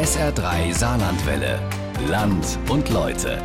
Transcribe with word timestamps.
SR3 0.00 0.72
Saarlandwelle. 0.72 1.60
Land 2.08 2.58
und 2.70 2.88
Leute. 2.88 3.38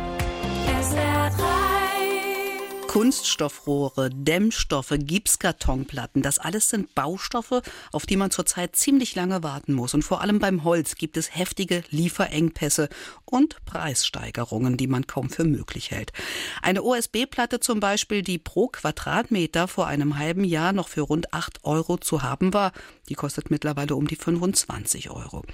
Kunststoffrohre, 2.88 4.08
Dämmstoffe, 4.08 4.94
Gipskartonplatten, 4.96 6.22
das 6.22 6.38
alles 6.38 6.70
sind 6.70 6.94
Baustoffe, 6.94 7.60
auf 7.92 8.06
die 8.06 8.16
man 8.16 8.30
zurzeit 8.30 8.74
ziemlich 8.74 9.14
lange 9.14 9.42
warten 9.42 9.74
muss. 9.74 9.92
Und 9.92 10.00
vor 10.00 10.22
allem 10.22 10.38
beim 10.38 10.64
Holz 10.64 10.94
gibt 10.94 11.18
es 11.18 11.36
heftige 11.36 11.84
Lieferengpässe 11.90 12.88
und 13.26 13.62
Preissteigerungen, 13.66 14.78
die 14.78 14.86
man 14.86 15.06
kaum 15.06 15.28
für 15.28 15.44
möglich 15.44 15.90
hält. 15.90 16.14
Eine 16.62 16.84
OSB-Platte 16.84 17.60
zum 17.60 17.80
Beispiel, 17.80 18.22
die 18.22 18.38
pro 18.38 18.68
Quadratmeter 18.68 19.68
vor 19.68 19.88
einem 19.88 20.16
halben 20.16 20.44
Jahr 20.44 20.72
noch 20.72 20.88
für 20.88 21.02
rund 21.02 21.34
8 21.34 21.64
Euro 21.64 21.98
zu 21.98 22.22
haben 22.22 22.54
war, 22.54 22.72
die 23.10 23.14
kostet 23.14 23.50
mittlerweile 23.50 23.94
um 23.94 24.06
die 24.06 24.16
25 24.16 25.10
Euro. 25.10 25.44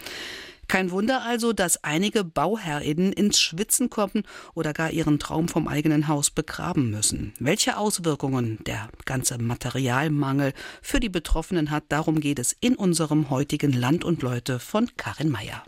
Kein 0.73 0.91
Wunder 0.91 1.23
also, 1.23 1.53
dass 1.53 1.85
einige 1.85 2.25
BauherrInnen 2.25 3.13
ins 3.13 3.39
Schwitzen 3.39 3.91
kommen 3.91 4.23
oder 4.55 4.73
gar 4.73 4.91
ihren 4.91 5.19
Traum 5.19 5.47
vom 5.49 5.69
eigenen 5.69 6.09
Haus 6.09 6.31
begraben 6.31 6.91
müssen. 6.91 7.35
Welche 7.39 7.77
Auswirkungen 7.77 8.59
der 8.67 8.89
ganze 9.05 9.37
Materialmangel 9.37 10.55
für 10.81 10.99
die 10.99 11.11
Betroffenen 11.11 11.71
hat, 11.71 11.85
darum 11.91 12.21
geht 12.21 12.39
es 12.39 12.57
in 12.59 12.75
unserem 12.75 13.29
heutigen 13.29 13.75
Land 13.75 14.03
und 14.03 14.23
Leute 14.23 14.59
von 14.59 14.89
Karin 14.97 15.29
Meyer. 15.29 15.63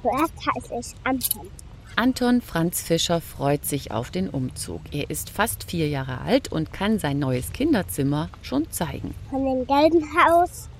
Zuerst 0.00 0.32
heiße 0.38 0.74
ich 0.80 0.96
Anton. 1.04 1.50
Anton 1.96 2.40
Franz 2.40 2.80
Fischer 2.80 3.20
freut 3.20 3.66
sich 3.66 3.90
auf 3.90 4.10
den 4.10 4.30
Umzug. 4.30 4.80
Er 4.90 5.10
ist 5.10 5.28
fast 5.28 5.64
vier 5.64 5.90
Jahre 5.90 6.22
alt 6.22 6.50
und 6.50 6.72
kann 6.72 6.98
sein 6.98 7.18
neues 7.18 7.52
Kinderzimmer 7.52 8.30
schon 8.40 8.70
zeigen. 8.70 9.14
Von 9.28 9.44
dem 9.44 9.66
gelben 9.66 10.02
Haus. 10.16 10.70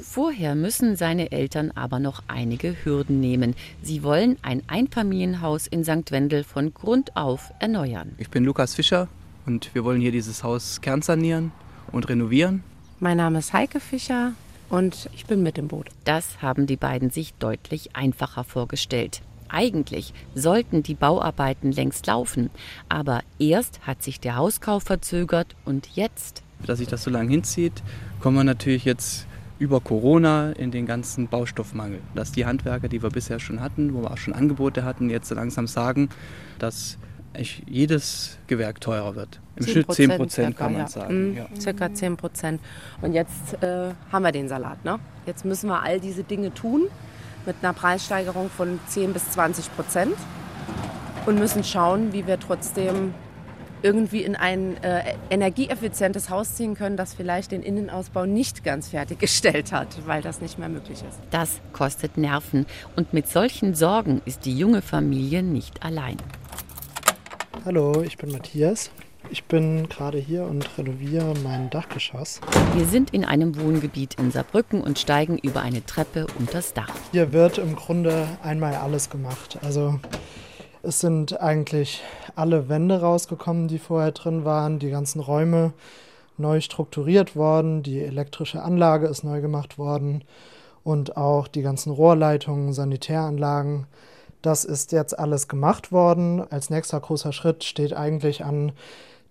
Vorher 0.00 0.54
müssen 0.54 0.96
seine 0.96 1.32
Eltern 1.32 1.70
aber 1.74 1.98
noch 1.98 2.22
einige 2.28 2.76
Hürden 2.84 3.20
nehmen. 3.20 3.54
Sie 3.82 4.02
wollen 4.02 4.36
ein 4.42 4.62
Einfamilienhaus 4.66 5.66
in 5.66 5.84
St. 5.84 6.10
Wendel 6.10 6.44
von 6.44 6.72
Grund 6.72 7.16
auf 7.16 7.52
erneuern. 7.58 8.14
Ich 8.18 8.30
bin 8.30 8.44
Lukas 8.44 8.74
Fischer 8.74 9.08
und 9.46 9.74
wir 9.74 9.84
wollen 9.84 10.00
hier 10.00 10.12
dieses 10.12 10.42
Haus 10.42 10.80
kernsanieren 10.80 11.52
und 11.92 12.08
renovieren. 12.08 12.62
Mein 12.98 13.18
Name 13.18 13.38
ist 13.38 13.52
Heike 13.52 13.80
Fischer 13.80 14.32
und 14.68 15.10
ich 15.14 15.26
bin 15.26 15.42
mit 15.42 15.58
im 15.58 15.68
Boot. 15.68 15.88
Das 16.04 16.40
haben 16.42 16.66
die 16.66 16.76
beiden 16.76 17.10
sich 17.10 17.34
deutlich 17.34 17.94
einfacher 17.94 18.44
vorgestellt. 18.44 19.22
Eigentlich 19.48 20.12
sollten 20.34 20.82
die 20.82 20.94
Bauarbeiten 20.94 21.70
längst 21.70 22.06
laufen, 22.06 22.50
aber 22.88 23.22
erst 23.38 23.86
hat 23.86 24.02
sich 24.02 24.18
der 24.18 24.36
Hauskauf 24.36 24.82
verzögert 24.82 25.54
und 25.64 25.88
jetzt. 25.94 26.42
Dass 26.66 26.78
sich 26.78 26.88
das 26.88 27.02
so 27.02 27.10
lange 27.10 27.30
hinzieht, 27.30 27.82
kommen 28.20 28.36
wir 28.36 28.44
natürlich 28.44 28.84
jetzt 28.84 29.26
über 29.58 29.80
Corona 29.80 30.52
in 30.52 30.70
den 30.70 30.86
ganzen 30.86 31.28
Baustoffmangel. 31.28 32.00
Dass 32.14 32.32
die 32.32 32.44
Handwerker, 32.44 32.88
die 32.88 33.02
wir 33.02 33.10
bisher 33.10 33.38
schon 33.38 33.60
hatten, 33.60 33.94
wo 33.94 34.02
wir 34.02 34.10
auch 34.10 34.18
schon 34.18 34.34
Angebote 34.34 34.84
hatten, 34.84 35.08
jetzt 35.08 35.28
so 35.28 35.34
langsam 35.34 35.66
sagen, 35.66 36.10
dass 36.58 36.98
jedes 37.66 38.38
Gewerk 38.46 38.80
teurer 38.80 39.14
wird. 39.14 39.40
Im 39.56 39.64
10 39.64 39.72
Schnitt 39.72 39.92
10 39.92 40.16
Prozent 40.16 40.56
kann 40.56 40.72
man 40.72 40.82
ja. 40.82 40.88
sagen. 40.88 41.30
Mhm, 41.30 41.36
ja. 41.36 41.46
Circa 41.58 41.92
10 41.92 42.16
Prozent. 42.16 42.60
Und 43.02 43.12
jetzt 43.12 43.62
äh, 43.62 43.90
haben 44.10 44.22
wir 44.22 44.32
den 44.32 44.48
Salat. 44.48 44.84
Ne? 44.84 44.98
Jetzt 45.26 45.44
müssen 45.44 45.68
wir 45.68 45.82
all 45.82 46.00
diese 46.00 46.24
Dinge 46.24 46.52
tun 46.52 46.86
mit 47.44 47.56
einer 47.62 47.72
Preissteigerung 47.72 48.50
von 48.50 48.80
10 48.88 49.12
bis 49.12 49.30
20 49.30 49.74
Prozent 49.76 50.14
und 51.26 51.38
müssen 51.38 51.64
schauen, 51.64 52.12
wie 52.12 52.26
wir 52.26 52.38
trotzdem 52.40 53.14
irgendwie 53.86 54.22
in 54.22 54.34
ein 54.34 54.82
äh, 54.82 55.14
energieeffizientes 55.30 56.28
Haus 56.28 56.56
ziehen 56.56 56.74
können, 56.74 56.96
das 56.96 57.14
vielleicht 57.14 57.52
den 57.52 57.62
Innenausbau 57.62 58.26
nicht 58.26 58.64
ganz 58.64 58.88
fertiggestellt 58.88 59.70
hat, 59.70 59.86
weil 60.06 60.22
das 60.22 60.40
nicht 60.40 60.58
mehr 60.58 60.68
möglich 60.68 61.04
ist. 61.08 61.20
Das 61.30 61.60
kostet 61.72 62.18
Nerven 62.18 62.66
und 62.96 63.12
mit 63.12 63.28
solchen 63.28 63.76
Sorgen 63.76 64.22
ist 64.24 64.44
die 64.44 64.58
junge 64.58 64.82
Familie 64.82 65.44
nicht 65.44 65.84
allein. 65.84 66.16
Hallo, 67.64 68.02
ich 68.02 68.18
bin 68.18 68.32
Matthias. 68.32 68.90
Ich 69.30 69.44
bin 69.44 69.88
gerade 69.88 70.18
hier 70.18 70.44
und 70.44 70.68
renoviere 70.76 71.34
mein 71.44 71.70
Dachgeschoss. 71.70 72.40
Wir 72.74 72.86
sind 72.86 73.10
in 73.10 73.24
einem 73.24 73.60
Wohngebiet 73.60 74.14
in 74.14 74.32
Saarbrücken 74.32 74.80
und 74.80 74.98
steigen 74.98 75.38
über 75.38 75.62
eine 75.62 75.84
Treppe 75.86 76.26
unters 76.38 76.74
Dach. 76.74 76.90
Hier 77.12 77.32
wird 77.32 77.58
im 77.58 77.76
Grunde 77.76 78.26
einmal 78.42 78.74
alles 78.74 79.10
gemacht. 79.10 79.58
Also 79.62 80.00
es 80.86 81.00
sind 81.00 81.40
eigentlich 81.40 82.02
alle 82.36 82.68
Wände 82.68 83.00
rausgekommen, 83.00 83.66
die 83.66 83.78
vorher 83.78 84.12
drin 84.12 84.44
waren, 84.44 84.78
die 84.78 84.90
ganzen 84.90 85.20
Räume 85.20 85.72
neu 86.38 86.60
strukturiert 86.60 87.34
worden, 87.34 87.82
die 87.82 88.00
elektrische 88.00 88.62
Anlage 88.62 89.08
ist 89.08 89.24
neu 89.24 89.40
gemacht 89.40 89.78
worden 89.78 90.22
und 90.84 91.16
auch 91.16 91.48
die 91.48 91.62
ganzen 91.62 91.90
Rohrleitungen, 91.90 92.72
Sanitäranlagen. 92.72 93.86
Das 94.42 94.64
ist 94.64 94.92
jetzt 94.92 95.18
alles 95.18 95.48
gemacht 95.48 95.90
worden. 95.90 96.40
Als 96.50 96.70
nächster 96.70 97.00
großer 97.00 97.32
Schritt 97.32 97.64
steht 97.64 97.92
eigentlich 97.92 98.44
an, 98.44 98.72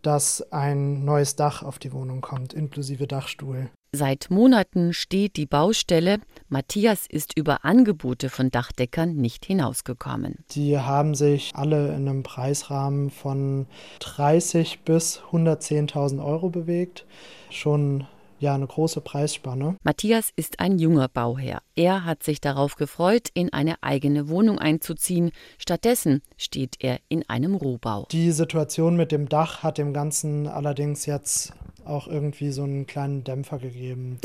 dass 0.02 0.52
ein 0.52 1.06
neues 1.06 1.38
Dach 1.38 1.64
auf 1.64 1.80
die 1.80 1.94
Wohnung 1.94 2.22
kommt, 2.22 2.54
inklusive 2.54 3.08
Dachstuhl. 3.08 3.70
Seit 3.96 4.30
Monaten 4.30 4.92
steht 4.92 5.38
die 5.38 5.46
Baustelle. 5.46 6.18
Matthias 6.50 7.06
ist 7.08 7.38
über 7.38 7.64
Angebote 7.64 8.30
von 8.30 8.52
Dachdeckern 8.52 9.16
nicht 9.16 9.46
hinausgekommen. 9.46 10.44
Die 10.52 10.78
haben 10.78 11.16
sich 11.16 11.54
alle 11.56 11.96
in 11.96 12.10
einem 12.10 12.22
Preisrahmen 12.22 13.10
von 13.10 13.68
30 14.00 14.82
bis 14.82 15.22
110.000 15.32 16.22
Euro 16.22 16.50
bewegt. 16.50 17.06
Schon 17.50 18.06
ja 18.40 18.54
eine 18.54 18.68
große 18.68 19.00
Preisspanne. 19.00 19.78
Matthias 19.84 20.32
ist 20.36 20.60
ein 20.60 20.78
junger 20.78 21.08
Bauherr. 21.08 21.62
Er 21.76 22.04
hat 22.04 22.24
sich 22.24 22.42
darauf 22.42 22.76
gefreut, 22.76 23.30
in 23.34 23.54
eine 23.54 23.82
eigene 23.82 24.28
Wohnung 24.28 24.60
einzuziehen. 24.60 25.32
Stattdessen 25.58 26.22
steht 26.38 26.76
er 26.80 27.00
in 27.08 27.28
einem 27.30 27.56
Rohbau. 27.56 28.08
Die 28.12 28.32
Situation 28.32 28.98
mit 28.98 29.14
dem 29.14 29.30
Dach 29.30 29.64
hat 29.64 29.78
dem 29.78 29.94
Ganzen 29.94 30.48
allerdings 30.48 31.06
jetzt 31.06 31.54
auch 31.86 32.08
irgendwie 32.08 32.52
so 32.52 32.64
einen 32.64 32.86
kleinen 32.86 33.24
Dämpfer 33.24 33.60
gegeben. 33.60 34.18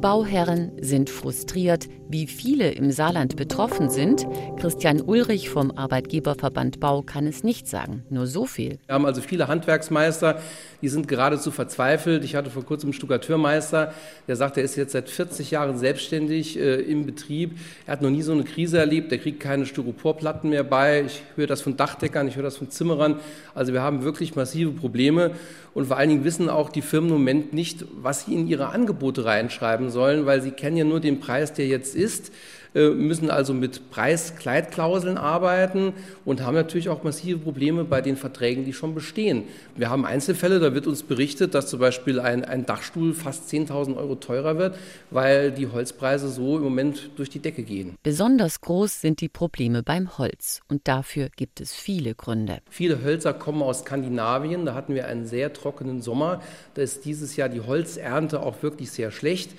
Bauherren 0.00 0.72
sind 0.80 1.10
frustriert, 1.10 1.88
wie 2.08 2.26
viele 2.26 2.70
im 2.70 2.90
Saarland 2.90 3.36
betroffen 3.36 3.90
sind. 3.90 4.26
Christian 4.58 5.02
Ulrich 5.02 5.50
vom 5.50 5.70
Arbeitgeberverband 5.70 6.80
Bau 6.80 7.02
kann 7.02 7.26
es 7.26 7.44
nicht 7.44 7.68
sagen, 7.68 8.04
nur 8.08 8.26
so 8.26 8.46
viel. 8.46 8.78
Wir 8.86 8.94
haben 8.94 9.04
also 9.04 9.20
viele 9.20 9.46
Handwerksmeister, 9.46 10.40
die 10.80 10.88
sind 10.88 11.06
geradezu 11.06 11.50
verzweifelt. 11.50 12.24
Ich 12.24 12.34
hatte 12.34 12.50
vor 12.50 12.64
kurzem 12.64 12.88
einen 12.88 12.94
Stuckateurmeister, 12.94 13.92
der 14.26 14.36
sagt, 14.36 14.56
er 14.56 14.64
ist 14.64 14.74
jetzt 14.76 14.92
seit 14.92 15.10
40 15.10 15.50
Jahren 15.50 15.76
selbstständig 15.76 16.58
äh, 16.58 16.76
im 16.76 17.04
Betrieb. 17.04 17.58
Er 17.86 17.92
hat 17.92 18.02
noch 18.02 18.10
nie 18.10 18.22
so 18.22 18.32
eine 18.32 18.44
Krise 18.44 18.78
erlebt, 18.78 19.12
er 19.12 19.18
kriegt 19.18 19.38
keine 19.38 19.66
Styroporplatten 19.66 20.48
mehr 20.48 20.64
bei. 20.64 21.04
Ich 21.04 21.22
höre 21.36 21.46
das 21.46 21.60
von 21.60 21.76
Dachdeckern, 21.76 22.26
ich 22.26 22.36
höre 22.36 22.42
das 22.42 22.56
von 22.56 22.70
Zimmerern. 22.70 23.20
Also 23.54 23.74
wir 23.74 23.82
haben 23.82 24.02
wirklich 24.02 24.34
massive 24.34 24.70
Probleme 24.70 25.32
und 25.74 25.86
vor 25.86 25.96
allen 25.96 26.08
Dingen 26.08 26.24
wissen 26.24 26.48
auch 26.48 26.70
die 26.70 26.82
Firmen 26.82 27.10
im 27.10 27.16
Moment 27.18 27.52
nicht, 27.52 27.84
was 28.02 28.24
sie 28.24 28.34
in 28.34 28.48
ihre 28.48 28.70
Angebote 28.70 29.24
reinschreiben 29.24 29.89
sollen, 29.90 30.26
weil 30.26 30.42
sie 30.42 30.50
kennen 30.50 30.76
ja 30.76 30.84
nur 30.84 31.00
den 31.00 31.20
Preis, 31.20 31.52
der 31.52 31.66
jetzt 31.66 31.94
ist. 31.94 32.32
Äh, 32.72 32.90
müssen 32.90 33.30
also 33.30 33.52
mit 33.52 33.90
Preiskleidklauseln 33.90 35.18
arbeiten 35.18 35.92
und 36.24 36.42
haben 36.42 36.54
natürlich 36.54 36.88
auch 36.88 37.02
massive 37.02 37.38
Probleme 37.38 37.82
bei 37.82 38.00
den 38.00 38.16
Verträgen, 38.16 38.64
die 38.64 38.72
schon 38.72 38.94
bestehen. 38.94 39.44
Wir 39.74 39.90
haben 39.90 40.04
Einzelfälle, 40.04 40.60
da 40.60 40.72
wird 40.72 40.86
uns 40.86 41.02
berichtet, 41.02 41.54
dass 41.54 41.66
zum 41.66 41.80
Beispiel 41.80 42.20
ein, 42.20 42.44
ein 42.44 42.66
Dachstuhl 42.66 43.12
fast 43.12 43.52
10.000 43.52 43.96
Euro 43.96 44.14
teurer 44.14 44.56
wird, 44.56 44.76
weil 45.10 45.50
die 45.50 45.66
Holzpreise 45.66 46.28
so 46.28 46.58
im 46.58 46.62
Moment 46.62 47.10
durch 47.16 47.28
die 47.28 47.40
Decke 47.40 47.64
gehen. 47.64 47.96
Besonders 48.04 48.60
groß 48.60 49.00
sind 49.00 49.20
die 49.20 49.28
Probleme 49.28 49.82
beim 49.82 50.16
Holz 50.18 50.60
und 50.68 50.86
dafür 50.86 51.28
gibt 51.34 51.60
es 51.60 51.74
viele 51.74 52.14
Gründe. 52.14 52.58
Viele 52.70 53.02
Hölzer 53.02 53.34
kommen 53.34 53.62
aus 53.62 53.80
Skandinavien, 53.80 54.64
da 54.64 54.74
hatten 54.74 54.94
wir 54.94 55.08
einen 55.08 55.26
sehr 55.26 55.52
trockenen 55.52 56.02
Sommer, 56.02 56.40
da 56.74 56.82
ist 56.82 57.04
dieses 57.04 57.34
Jahr 57.34 57.48
die 57.48 57.62
Holzernte 57.62 58.40
auch 58.40 58.62
wirklich 58.62 58.92
sehr 58.92 59.10
schlecht. 59.10 59.50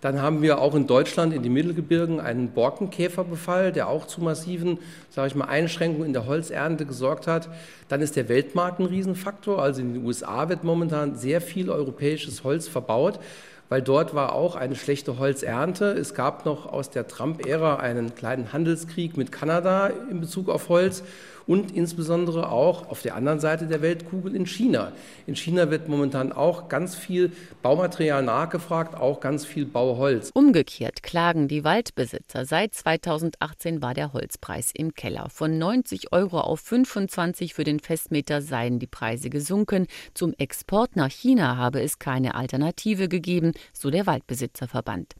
Dann 0.00 0.22
haben 0.22 0.42
wir 0.42 0.60
auch 0.60 0.74
in 0.76 0.86
Deutschland 0.86 1.34
in 1.34 1.42
den 1.42 1.52
Mittelgebirgen 1.52 2.20
einen 2.20 2.50
Borkenkäferbefall, 2.50 3.72
der 3.72 3.88
auch 3.88 4.06
zu 4.06 4.22
massiven, 4.22 4.78
sage 5.10 5.28
ich 5.28 5.34
mal, 5.34 5.46
Einschränkungen 5.46 6.06
in 6.06 6.12
der 6.12 6.26
Holzernte 6.26 6.86
gesorgt 6.86 7.26
hat. 7.26 7.48
Dann 7.88 8.00
ist 8.00 8.14
der 8.14 8.28
Weltmarkt 8.28 8.78
ein 8.78 8.86
Riesenfaktor. 8.86 9.60
Also 9.60 9.80
in 9.80 9.94
den 9.94 10.04
USA 10.04 10.48
wird 10.48 10.62
momentan 10.62 11.16
sehr 11.16 11.40
viel 11.40 11.68
europäisches 11.68 12.44
Holz 12.44 12.68
verbaut 12.68 13.18
weil 13.68 13.82
dort 13.82 14.14
war 14.14 14.32
auch 14.32 14.56
eine 14.56 14.76
schlechte 14.76 15.18
Holzernte. 15.18 15.92
Es 15.92 16.14
gab 16.14 16.46
noch 16.46 16.66
aus 16.66 16.90
der 16.90 17.06
Trump-Ära 17.06 17.76
einen 17.76 18.14
kleinen 18.14 18.52
Handelskrieg 18.52 19.16
mit 19.16 19.30
Kanada 19.30 19.88
in 20.10 20.20
Bezug 20.20 20.48
auf 20.48 20.68
Holz. 20.68 21.02
Und 21.48 21.74
insbesondere 21.74 22.52
auch 22.52 22.88
auf 22.90 23.02
der 23.02 23.16
anderen 23.16 23.40
Seite 23.40 23.66
der 23.66 23.82
Weltkugel 23.82 24.36
in 24.36 24.46
China. 24.46 24.92
In 25.26 25.34
China 25.34 25.70
wird 25.70 25.88
momentan 25.88 26.30
auch 26.30 26.68
ganz 26.68 26.94
viel 26.94 27.32
Baumaterial 27.62 28.22
nachgefragt, 28.22 28.94
auch 28.94 29.18
ganz 29.20 29.46
viel 29.46 29.64
Bauholz. 29.64 30.30
Umgekehrt 30.34 31.02
klagen 31.02 31.48
die 31.48 31.64
Waldbesitzer. 31.64 32.44
Seit 32.44 32.74
2018 32.74 33.80
war 33.80 33.94
der 33.94 34.12
Holzpreis 34.12 34.72
im 34.74 34.94
Keller. 34.94 35.30
Von 35.30 35.58
90 35.58 36.12
Euro 36.12 36.40
auf 36.40 36.60
25 36.60 37.54
für 37.54 37.64
den 37.64 37.80
Festmeter 37.80 38.42
seien 38.42 38.78
die 38.78 38.86
Preise 38.86 39.30
gesunken. 39.30 39.86
Zum 40.12 40.34
Export 40.36 40.96
nach 40.96 41.10
China 41.10 41.56
habe 41.56 41.80
es 41.80 41.98
keine 41.98 42.34
Alternative 42.34 43.08
gegeben, 43.08 43.52
so 43.72 43.90
der 43.90 44.06
Waldbesitzerverband. 44.06 45.14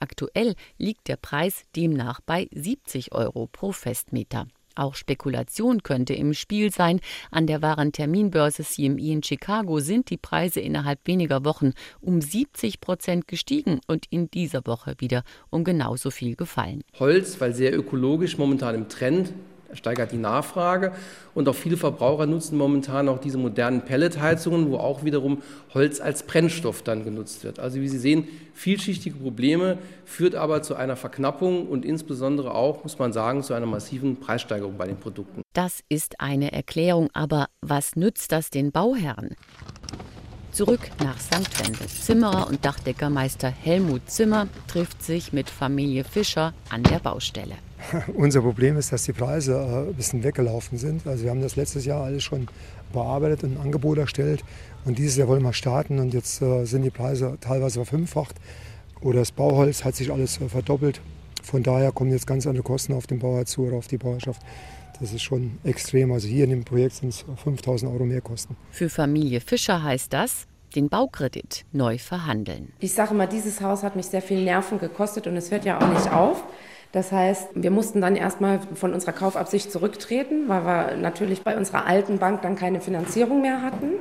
Aktuell 0.00 0.54
liegt 0.76 1.06
der 1.06 1.16
Preis 1.16 1.62
demnach 1.76 2.20
bei 2.20 2.48
70 2.52 3.12
Euro 3.12 3.46
pro 3.46 3.70
Festmeter. 3.70 4.48
Auch 4.78 4.94
Spekulation 4.94 5.82
könnte 5.82 6.14
im 6.14 6.34
Spiel 6.34 6.72
sein. 6.72 7.00
An 7.30 7.46
der 7.46 7.62
Warenterminbörse 7.62 8.62
CME 8.62 9.12
in 9.12 9.22
Chicago 9.22 9.80
sind 9.80 10.10
die 10.10 10.16
Preise 10.16 10.60
innerhalb 10.60 11.00
weniger 11.04 11.44
Wochen 11.44 11.72
um 12.00 12.20
70 12.20 12.80
Prozent 12.80 13.26
gestiegen 13.26 13.80
und 13.86 14.06
in 14.10 14.30
dieser 14.30 14.66
Woche 14.66 14.94
wieder 14.98 15.24
um 15.50 15.64
genauso 15.64 16.10
viel 16.10 16.36
gefallen. 16.36 16.84
Holz, 16.98 17.40
weil 17.40 17.54
sehr 17.54 17.76
ökologisch 17.76 18.38
momentan 18.38 18.74
im 18.74 18.88
Trend, 18.88 19.32
steigert 19.74 20.12
die 20.12 20.16
Nachfrage 20.16 20.92
und 21.34 21.48
auch 21.48 21.54
viele 21.54 21.76
Verbraucher 21.76 22.26
nutzen 22.26 22.56
momentan 22.56 23.08
auch 23.08 23.18
diese 23.18 23.38
modernen 23.38 23.82
Pelletheizungen, 23.82 24.70
wo 24.70 24.78
auch 24.78 25.04
wiederum 25.04 25.42
Holz 25.74 26.00
als 26.00 26.22
Brennstoff 26.22 26.82
dann 26.82 27.04
genutzt 27.04 27.44
wird. 27.44 27.58
Also 27.58 27.80
wie 27.80 27.88
Sie 27.88 27.98
sehen, 27.98 28.28
vielschichtige 28.54 29.16
Probleme, 29.16 29.78
führt 30.04 30.34
aber 30.34 30.62
zu 30.62 30.74
einer 30.74 30.96
Verknappung 30.96 31.68
und 31.68 31.84
insbesondere 31.84 32.54
auch, 32.54 32.82
muss 32.82 32.98
man 32.98 33.12
sagen, 33.12 33.42
zu 33.42 33.54
einer 33.54 33.66
massiven 33.66 34.18
Preissteigerung 34.18 34.76
bei 34.76 34.86
den 34.86 34.96
Produkten. 34.96 35.42
Das 35.52 35.80
ist 35.88 36.20
eine 36.20 36.52
Erklärung, 36.52 37.08
aber 37.12 37.48
was 37.60 37.96
nützt 37.96 38.32
das 38.32 38.50
den 38.50 38.72
Bauherren? 38.72 39.36
Zurück 40.52 40.80
nach 41.04 41.18
St. 41.20 41.62
Wendel. 41.62 41.86
Zimmerer 41.86 42.48
und 42.48 42.64
Dachdeckermeister 42.64 43.48
Helmut 43.48 44.10
Zimmer 44.10 44.48
trifft 44.66 45.02
sich 45.02 45.32
mit 45.32 45.50
Familie 45.50 46.04
Fischer 46.04 46.54
an 46.70 46.82
der 46.82 46.98
Baustelle. 46.98 47.54
Unser 48.14 48.40
Problem 48.40 48.76
ist, 48.76 48.92
dass 48.92 49.04
die 49.04 49.12
Preise 49.12 49.54
äh, 49.54 49.88
ein 49.88 49.94
bisschen 49.94 50.24
weggelaufen 50.24 50.78
sind. 50.78 51.06
Also 51.06 51.24
wir 51.24 51.30
haben 51.30 51.42
das 51.42 51.56
letztes 51.56 51.84
Jahr 51.84 52.02
alles 52.02 52.24
schon 52.24 52.48
bearbeitet 52.92 53.44
und 53.44 53.56
ein 53.56 53.62
Angebot 53.62 53.98
erstellt. 53.98 54.42
Und 54.84 54.98
dieses 54.98 55.16
Jahr 55.16 55.28
wollen 55.28 55.42
wir 55.42 55.52
starten 55.52 55.98
und 55.98 56.14
jetzt 56.14 56.42
äh, 56.42 56.64
sind 56.64 56.82
die 56.82 56.90
Preise 56.90 57.36
teilweise 57.40 57.84
verfünffacht. 57.84 58.36
Oder 59.00 59.20
das 59.20 59.32
Bauholz 59.32 59.84
hat 59.84 59.94
sich 59.94 60.10
alles 60.10 60.40
äh, 60.40 60.48
verdoppelt. 60.48 61.00
Von 61.42 61.62
daher 61.62 61.92
kommen 61.92 62.10
jetzt 62.10 62.26
ganz 62.26 62.46
andere 62.46 62.64
Kosten 62.64 62.92
auf 62.94 63.06
den 63.06 63.20
Bauer 63.20 63.44
zu 63.46 63.66
oder 63.66 63.76
auf 63.76 63.86
die 63.86 63.98
Bauerschaft. 63.98 64.42
Das 65.00 65.12
ist 65.12 65.22
schon 65.22 65.58
extrem. 65.64 66.12
Also 66.12 66.28
hier 66.28 66.44
in 66.44 66.50
dem 66.50 66.64
Projekt 66.64 66.96
sind 66.96 67.10
es 67.10 67.24
5000 67.42 67.92
Euro 67.92 68.04
mehr 68.04 68.20
Kosten. 68.20 68.56
Für 68.70 68.88
Familie 68.88 69.40
Fischer 69.40 69.82
heißt 69.82 70.12
das, 70.12 70.46
den 70.74 70.88
Baukredit 70.88 71.64
neu 71.72 71.98
verhandeln. 71.98 72.72
Ich 72.80 72.92
sage 72.92 73.14
mal, 73.14 73.26
dieses 73.26 73.60
Haus 73.60 73.82
hat 73.82 73.96
mich 73.96 74.06
sehr 74.06 74.22
viel 74.22 74.42
Nerven 74.44 74.78
gekostet 74.78 75.26
und 75.26 75.36
es 75.36 75.50
hört 75.50 75.64
ja 75.64 75.80
auch 75.80 75.88
nicht 75.88 76.12
auf. 76.12 76.44
Das 76.92 77.12
heißt, 77.12 77.50
wir 77.54 77.70
mussten 77.70 78.00
dann 78.00 78.16
erstmal 78.16 78.60
von 78.74 78.94
unserer 78.94 79.12
Kaufabsicht 79.12 79.70
zurücktreten, 79.70 80.48
weil 80.48 80.64
wir 80.64 80.96
natürlich 80.96 81.42
bei 81.42 81.56
unserer 81.56 81.86
alten 81.86 82.18
Bank 82.18 82.42
dann 82.42 82.56
keine 82.56 82.80
Finanzierung 82.80 83.42
mehr 83.42 83.62
hatten. 83.62 83.92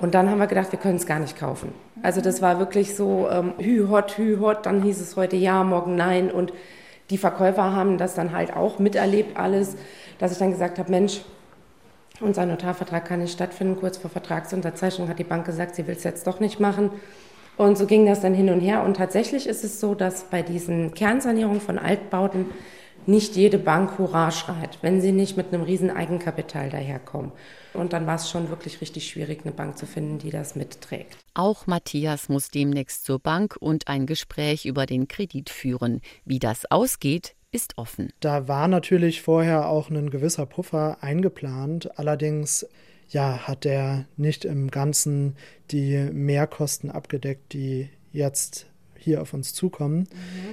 Und 0.00 0.14
dann 0.14 0.28
haben 0.30 0.38
wir 0.38 0.46
gedacht, 0.46 0.72
wir 0.72 0.78
können 0.78 0.96
es 0.96 1.06
gar 1.06 1.20
nicht 1.20 1.38
kaufen. 1.38 1.72
Also 2.02 2.20
das 2.20 2.42
war 2.42 2.58
wirklich 2.58 2.96
so 2.96 3.28
ähm, 3.30 3.52
hü 3.58 3.86
hot, 3.88 4.18
hü 4.18 4.38
hot. 4.40 4.66
Dann 4.66 4.82
hieß 4.82 5.00
es 5.00 5.14
heute 5.14 5.36
ja, 5.36 5.62
morgen 5.62 5.94
nein. 5.94 6.30
Und 6.30 6.52
die 7.10 7.18
Verkäufer 7.18 7.74
haben 7.74 7.98
das 7.98 8.14
dann 8.14 8.32
halt 8.32 8.54
auch 8.54 8.78
miterlebt 8.78 9.36
alles, 9.36 9.76
dass 10.18 10.32
ich 10.32 10.38
dann 10.38 10.50
gesagt 10.50 10.78
habe, 10.78 10.90
Mensch, 10.90 11.20
unser 12.20 12.46
Notarvertrag 12.46 13.04
kann 13.04 13.20
nicht 13.20 13.32
stattfinden. 13.32 13.78
Kurz 13.80 13.98
vor 13.98 14.10
Vertragsunterzeichnung 14.10 15.08
hat 15.08 15.18
die 15.18 15.24
Bank 15.24 15.44
gesagt, 15.44 15.74
sie 15.74 15.86
will 15.86 15.96
es 15.96 16.04
jetzt 16.04 16.26
doch 16.26 16.40
nicht 16.40 16.60
machen. 16.60 16.90
Und 17.56 17.76
so 17.76 17.86
ging 17.86 18.06
das 18.06 18.20
dann 18.20 18.34
hin 18.34 18.48
und 18.48 18.60
her. 18.60 18.82
Und 18.82 18.96
tatsächlich 18.96 19.46
ist 19.46 19.64
es 19.64 19.80
so, 19.80 19.94
dass 19.94 20.24
bei 20.24 20.42
diesen 20.42 20.94
Kernsanierungen 20.94 21.60
von 21.60 21.78
Altbauten 21.78 22.46
nicht 23.08 23.36
jede 23.36 23.58
Bank 23.58 23.98
Hurra 23.98 24.30
schreit, 24.30 24.78
wenn 24.82 25.00
sie 25.00 25.12
nicht 25.12 25.36
mit 25.36 25.52
einem 25.52 25.62
riesen 25.62 25.90
Eigenkapital 25.90 26.70
daherkommen. 26.70 27.32
Und 27.74 27.92
dann 27.92 28.06
war 28.06 28.16
es 28.16 28.30
schon 28.30 28.48
wirklich 28.50 28.80
richtig 28.80 29.08
schwierig, 29.08 29.40
eine 29.44 29.52
Bank 29.52 29.78
zu 29.78 29.86
finden, 29.86 30.18
die 30.18 30.30
das 30.30 30.54
mitträgt. 30.56 31.16
Auch 31.34 31.66
Matthias 31.66 32.28
muss 32.28 32.48
demnächst 32.48 33.04
zur 33.04 33.18
Bank 33.18 33.56
und 33.58 33.88
ein 33.88 34.06
Gespräch 34.06 34.66
über 34.66 34.86
den 34.86 35.08
Kredit 35.08 35.50
führen. 35.50 36.00
Wie 36.24 36.38
das 36.38 36.70
ausgeht, 36.70 37.34
ist 37.50 37.76
offen. 37.76 38.12
Da 38.20 38.48
war 38.48 38.68
natürlich 38.68 39.22
vorher 39.22 39.68
auch 39.68 39.90
ein 39.90 40.10
gewisser 40.10 40.46
Puffer 40.46 40.98
eingeplant. 41.00 41.98
Allerdings 41.98 42.66
ja, 43.12 43.46
hat 43.46 43.66
er 43.66 44.06
nicht 44.16 44.44
im 44.44 44.70
Ganzen 44.70 45.36
die 45.70 46.08
Mehrkosten 46.12 46.90
abgedeckt, 46.90 47.52
die 47.52 47.90
jetzt 48.12 48.66
hier 49.02 49.22
auf 49.22 49.34
uns 49.34 49.54
zukommen. 49.54 50.08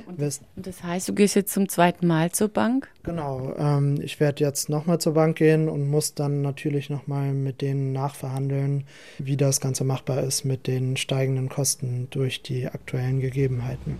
Mhm. 0.07 0.17
Das, 0.17 0.41
das, 0.55 0.83
heißt, 0.83 1.09
du 1.09 1.13
gehst 1.13 1.35
jetzt 1.35 1.53
zum 1.53 1.69
zweiten 1.69 2.07
Mal 2.07 2.31
zur 2.31 2.49
Bank? 2.49 2.89
Genau. 3.03 3.53
Ähm, 3.57 3.99
ich 4.01 4.19
werde 4.19 4.43
jetzt 4.43 4.69
nochmal 4.69 4.99
zur 4.99 5.13
Bank 5.13 5.37
gehen 5.37 5.69
und 5.69 5.89
muss 5.89 6.13
dann 6.13 6.41
natürlich 6.41 6.89
nochmal 6.89 7.33
mit 7.33 7.61
denen 7.61 7.91
nachverhandeln, 7.91 8.85
wie 9.17 9.37
das 9.37 9.61
Ganze 9.61 9.83
machbar 9.83 10.23
ist 10.23 10.45
mit 10.45 10.67
den 10.67 10.97
steigenden 10.97 11.49
Kosten 11.49 12.07
durch 12.09 12.41
die 12.41 12.67
aktuellen 12.67 13.19
Gegebenheiten. 13.19 13.97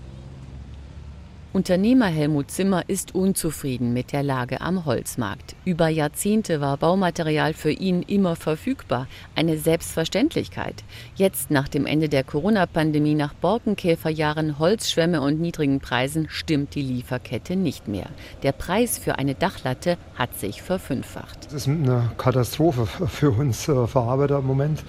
Unternehmer 1.52 2.06
Helmut 2.06 2.52
Zimmer 2.52 2.84
ist 2.88 3.16
unzufrieden 3.16 3.92
mit 3.92 4.12
der 4.12 4.22
Lage 4.22 4.62
am 4.62 4.86
Holzmarkt. 4.86 5.56
Über 5.66 5.88
Jahrzehnte 5.88 6.62
war 6.62 6.78
Baumaterial 6.78 7.56
für 7.56 7.72
ihn 7.72 8.04
immer 8.04 8.36
verfügbar, 8.36 9.08
eine 9.36 9.58
Selbstverständlichkeit. 9.58 10.84
Jetzt, 11.16 11.50
nach 11.50 11.68
dem 11.68 11.88
Ende 11.88 12.08
der 12.08 12.24
Corona-Pandemie, 12.24 13.16
nach 13.16 13.34
Borkenkäferjahren, 13.34 14.60
Holzschwämme 14.60 15.22
und 15.22 15.42
niedrigen 15.42 15.80
Preisen, 15.80 16.28
stimmt 16.30 16.76
die 16.76 16.84
Lieferkette 16.84 17.56
nicht 17.56 17.88
mehr. 17.88 18.10
Der 18.44 18.52
Preis 18.52 19.00
für 19.00 19.18
eine 19.18 19.34
Dachlatte 19.34 19.98
hat 20.14 20.38
sich 20.38 20.62
verfünffacht. 20.62 21.46
Das 21.46 21.54
ist 21.54 21.68
eine 21.68 22.12
Katastrophe 22.20 22.86
für 23.08 23.32
uns 23.32 23.68
äh, 23.68 23.88
Verarbeiter 23.88 24.38
im 24.38 24.46
Moment. 24.46 24.84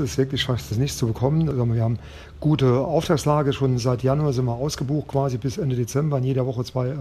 Ist 0.00 0.18
wirklich 0.18 0.44
fast 0.44 0.70
das 0.70 0.78
nicht 0.78 0.96
zu 0.96 1.06
bekommen. 1.06 1.48
Also 1.48 1.66
wir 1.66 1.82
haben 1.82 1.98
gute 2.40 2.80
Auftragslage. 2.80 3.52
Schon 3.52 3.78
seit 3.78 4.02
Januar 4.02 4.32
sind 4.32 4.44
wir 4.44 4.54
ausgebucht, 4.54 5.08
quasi 5.08 5.38
bis 5.38 5.58
Ende 5.58 5.76
Dezember. 5.76 6.18
In 6.18 6.24
jeder 6.24 6.46
Woche 6.46 6.64
zwei 6.64 6.88
äh, 6.88 6.96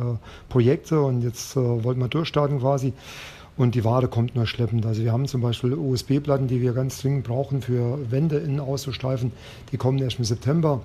Projekte 0.50 1.01
und 1.01 1.21
jetzt 1.21 1.56
äh, 1.56 1.59
wollten 1.59 2.00
wir 2.00 2.07
durchstarten 2.07 2.59
quasi. 2.59 2.94
Und 3.57 3.75
die 3.75 3.86
Ware 3.86 4.07
kommt 4.07 4.36
nur 4.36 4.47
schleppend. 4.47 4.86
Also 4.86 5.03
wir 5.03 5.12
haben 5.12 5.27
zum 5.27 5.42
Beispiel 5.42 5.74
USB-Platten, 5.74 6.47
die 6.47 6.62
wir 6.62 6.74
ganz 6.74 7.01
dringend 7.01 7.25
brauchen 7.25 7.62
für 7.62 8.00
Wände 8.12 8.38
innen 8.38 8.59
auszustreifen. 8.59 9.31
Die 9.71 9.77
kommen 9.77 10.00
erst 10.00 10.19
im 10.19 10.25
September. 10.25 10.81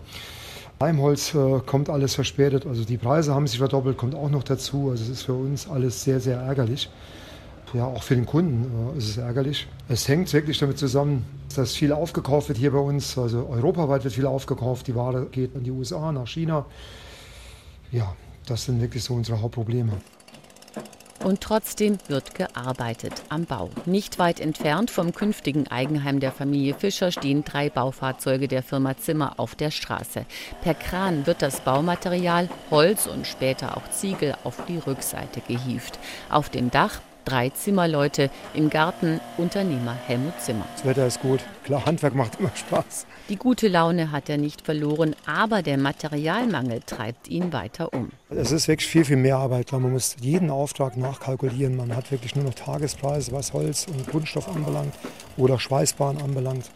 Heimholz 0.81 1.35
äh, 1.35 1.61
kommt 1.67 1.91
alles 1.91 2.15
verspätet. 2.15 2.67
Also 2.67 2.85
die 2.85 2.97
Preise 2.97 3.35
haben 3.35 3.47
sich 3.47 3.59
verdoppelt, 3.59 3.97
kommt 3.97 4.15
auch 4.15 4.31
noch 4.31 4.45
dazu. 4.45 4.91
Also 4.91 5.05
es 5.05 5.11
ist 5.11 5.23
für 5.23 5.35
uns 5.35 5.69
alles 5.69 6.05
sehr, 6.05 6.21
sehr 6.21 6.39
ärgerlich 6.39 6.89
ja, 7.73 7.87
auch 7.87 8.03
für 8.03 8.15
den 8.15 8.27
Kunden 8.27 8.95
äh, 8.95 8.99
ist 8.99 9.09
es 9.09 9.17
ärgerlich. 9.17 9.69
Es 9.89 10.09
hängt 10.09 10.33
wirklich 10.33 10.59
damit 10.59 10.79
zusammen, 10.79 11.25
dass 11.55 11.75
viel 11.75 11.93
aufgekauft 11.93 12.49
wird 12.49 12.59
hier 12.59 12.73
bei 12.73 12.79
uns. 12.79 13.17
Also 13.17 13.47
europaweit 13.49 14.05
wird 14.05 14.15
viel 14.15 14.27
aufgekauft. 14.27 14.87
Die 14.87 14.95
Ware 14.95 15.27
geht 15.27 15.55
in 15.55 15.65
die 15.65 15.71
USA, 15.71 16.13
nach 16.13 16.27
China. 16.27 16.67
Ja, 17.93 18.15
das 18.47 18.65
sind 18.65 18.81
wirklich 18.81 19.05
so 19.05 19.15
unsere 19.15 19.41
Hauptprobleme. 19.41 19.93
Und 21.23 21.43
trotzdem 21.43 21.99
wird 22.09 22.35
gearbeitet 22.35 23.13
am 23.29 23.45
Bau. 23.45 23.69
Nicht 23.85 24.19
weit 24.19 24.41
entfernt 24.41 24.91
vom 24.91 25.13
künftigen 25.13 25.69
Eigenheim 25.69 26.19
der 26.19 26.33
Familie 26.33 26.73
Fischer 26.73 27.13
stehen 27.13 27.45
drei 27.45 27.69
Baufahrzeuge 27.69 28.49
der 28.49 28.63
Firma 28.63 28.97
Zimmer 28.97 29.35
auf 29.39 29.55
der 29.55 29.71
Straße. 29.71 30.25
Per 30.63 30.75
Kran 30.75 31.27
wird 31.27 31.43
das 31.43 31.61
Baumaterial, 31.61 32.49
Holz 32.71 33.07
und 33.07 33.27
später 33.27 33.77
auch 33.77 33.91
Ziegel 33.91 34.35
auf 34.45 34.65
die 34.67 34.79
Rückseite 34.79 35.43
gehievt. 35.43 35.99
Auf 36.31 36.49
dem 36.49 36.71
Dach 36.71 37.01
drei 37.25 37.51
Zimmerleute, 37.51 38.31
im 38.55 38.71
Garten 38.71 39.21
Unternehmer 39.37 39.95
Helmut 40.07 40.41
Zimmer. 40.41 40.67
Das 40.77 40.85
Wetter 40.85 41.07
ist 41.07 41.21
gut. 41.21 41.41
Klar, 41.65 41.87
Handwerk 41.87 42.15
macht 42.15 42.41
immer 42.41 42.51
Spaß. 42.55 43.07
Die 43.29 43.37
gute 43.37 43.69
Laune 43.69 44.11
hat 44.11 44.29
er 44.29 44.39
nicht 44.39 44.63
verloren, 44.63 45.15
aber 45.27 45.63
der 45.63 45.79
Materialmangel 45.79 46.81
treibt 46.85 47.29
ihn 47.29 47.53
weiter 47.53 47.93
um. 47.93 48.11
Es 48.29 48.51
ist 48.51 48.67
wirklich 48.69 48.89
viel, 48.89 49.05
viel 49.05 49.17
mehr 49.17 49.37
Arbeit. 49.37 49.71
Man 49.73 49.93
muss 49.93 50.17
jeden 50.21 50.51
Auftrag 50.51 50.97
nachkalkulieren. 50.97 51.77
Man 51.77 51.95
hat 51.95 52.11
wirklich 52.11 52.35
nur 52.35 52.45
noch 52.45 52.55
Tagespreise, 52.55 53.33
was 53.33 53.53
Holz 53.53 53.87
und 53.87 54.09
Kunststoff 54.11 54.49
anbelangt 54.49 54.95
oder 55.37 55.59
Schweißbahn 55.59 56.19
anbelangt. 56.19 56.71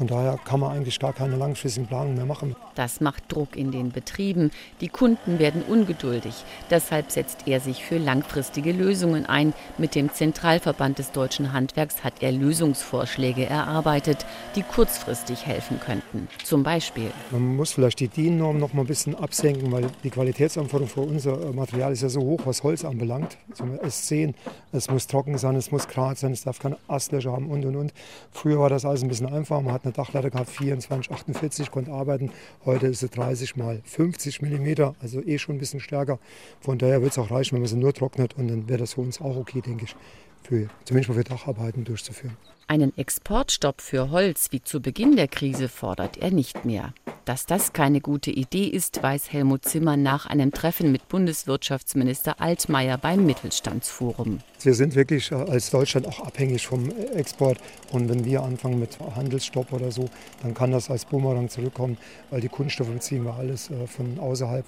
Von 0.00 0.06
daher 0.06 0.38
kann 0.46 0.60
man 0.60 0.72
eigentlich 0.72 0.98
gar 0.98 1.12
keine 1.12 1.36
langfristigen 1.36 1.86
Planungen 1.86 2.16
mehr 2.16 2.24
machen. 2.24 2.56
Das 2.74 3.02
macht 3.02 3.24
Druck 3.28 3.54
in 3.54 3.70
den 3.70 3.92
Betrieben. 3.92 4.50
Die 4.80 4.88
Kunden 4.88 5.38
werden 5.38 5.60
ungeduldig. 5.60 6.32
Deshalb 6.70 7.10
setzt 7.10 7.46
er 7.46 7.60
sich 7.60 7.84
für 7.84 7.98
langfristige 7.98 8.72
Lösungen 8.72 9.26
ein. 9.26 9.52
Mit 9.76 9.94
dem 9.94 10.10
Zentralverband 10.10 10.98
des 10.98 11.12
deutschen 11.12 11.52
Handwerks 11.52 12.02
hat 12.02 12.14
er 12.22 12.32
Lösungsvorschläge 12.32 13.44
erarbeitet, 13.44 14.24
die 14.56 14.62
kurzfristig 14.62 15.44
helfen 15.44 15.78
könnten. 15.80 16.28
Zum 16.44 16.62
Beispiel. 16.62 17.10
Man 17.30 17.56
muss 17.56 17.72
vielleicht 17.72 18.00
die 18.00 18.08
DIN-Norm 18.08 18.56
noch 18.56 18.72
mal 18.72 18.84
ein 18.84 18.86
bisschen 18.86 19.14
absenken, 19.14 19.70
weil 19.70 19.84
die 20.02 20.08
Qualitätsanforderung 20.08 20.88
für 20.88 21.02
unser 21.02 21.52
Material 21.52 21.92
ist 21.92 22.00
ja 22.00 22.08
so 22.08 22.22
hoch, 22.22 22.40
was 22.46 22.62
Holz 22.62 22.86
anbelangt. 22.86 23.36
Zum 23.52 23.72
S10, 23.74 24.32
es 24.72 24.88
muss 24.88 25.08
trocken 25.08 25.36
sein, 25.36 25.56
es 25.56 25.70
muss 25.70 25.88
gerade 25.88 26.18
sein, 26.18 26.32
es 26.32 26.44
darf 26.44 26.58
keine 26.58 26.78
Astlöcher 26.88 27.32
haben 27.32 27.50
und 27.50 27.66
und 27.66 27.76
und. 27.76 27.92
Früher 28.32 28.58
war 28.60 28.70
das 28.70 28.86
alles 28.86 29.02
ein 29.02 29.08
bisschen 29.08 29.26
einfacher. 29.26 29.60
Man 29.60 29.74
hat 29.74 29.89
eine 29.90 29.92
Dachleiter 29.92 30.30
gehabt, 30.30 30.50
24, 30.50 31.12
48, 31.12 31.70
konnte 31.70 31.92
arbeiten. 31.92 32.30
Heute 32.64 32.86
ist 32.86 33.00
sie 33.00 33.08
30 33.08 33.56
mal 33.56 33.80
50 33.84 34.42
mm, 34.42 34.94
also 35.00 35.22
eh 35.22 35.38
schon 35.38 35.56
ein 35.56 35.58
bisschen 35.58 35.80
stärker. 35.80 36.18
Von 36.60 36.78
daher 36.78 37.02
wird 37.02 37.12
es 37.12 37.18
auch 37.18 37.30
reichen, 37.30 37.54
wenn 37.54 37.62
man 37.62 37.68
sie 37.68 37.76
nur 37.76 37.92
trocknet 37.92 38.34
und 38.36 38.48
dann 38.48 38.68
wäre 38.68 38.78
das 38.78 38.94
für 38.94 39.00
uns 39.00 39.20
auch 39.20 39.36
okay, 39.36 39.60
denke 39.60 39.84
ich, 39.84 39.96
für, 40.42 40.68
zumindest 40.84 41.08
mal 41.08 41.14
für 41.16 41.24
Dacharbeiten 41.24 41.84
durchzuführen. 41.84 42.36
Einen 42.70 42.96
Exportstopp 42.96 43.80
für 43.80 44.10
Holz 44.12 44.52
wie 44.52 44.62
zu 44.62 44.80
Beginn 44.80 45.16
der 45.16 45.26
Krise 45.26 45.68
fordert 45.68 46.18
er 46.18 46.30
nicht 46.30 46.64
mehr. 46.64 46.94
Dass 47.24 47.44
das 47.44 47.72
keine 47.72 48.00
gute 48.00 48.30
Idee 48.30 48.66
ist, 48.66 49.02
weiß 49.02 49.32
Helmut 49.32 49.64
Zimmer 49.64 49.96
nach 49.96 50.26
einem 50.26 50.52
Treffen 50.52 50.92
mit 50.92 51.08
Bundeswirtschaftsminister 51.08 52.40
Altmaier 52.40 52.96
beim 52.96 53.26
Mittelstandsforum. 53.26 54.38
Wir 54.62 54.74
sind 54.74 54.94
wirklich 54.94 55.32
äh, 55.32 55.34
als 55.34 55.70
Deutschland 55.70 56.06
auch 56.06 56.20
abhängig 56.20 56.64
vom 56.66 56.90
Export. 57.14 57.58
Und 57.90 58.08
wenn 58.08 58.24
wir 58.24 58.42
anfangen 58.42 58.78
mit 58.78 58.98
Handelsstopp 59.16 59.72
oder 59.72 59.90
so, 59.90 60.08
dann 60.42 60.54
kann 60.54 60.70
das 60.70 60.90
als 60.90 61.04
Bumerang 61.04 61.48
zurückkommen, 61.48 61.98
weil 62.30 62.40
die 62.40 62.48
Kunststoffe 62.48 62.90
beziehen 62.90 63.24
wir 63.24 63.34
alles 63.34 63.68
äh, 63.70 63.86
von 63.88 64.18
außerhalb. 64.20 64.64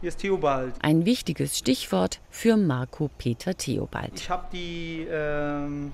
Hier 0.00 0.10
ist 0.10 0.20
Theobald. 0.20 0.74
Ein 0.80 1.04
wichtiges 1.06 1.58
Stichwort 1.58 2.20
für 2.30 2.56
Marco 2.56 3.10
Peter 3.18 3.56
Theobald. 3.56 4.12
Ich 4.14 4.30
habe 4.30 4.44
die 4.52 5.04
ähm, 5.10 5.90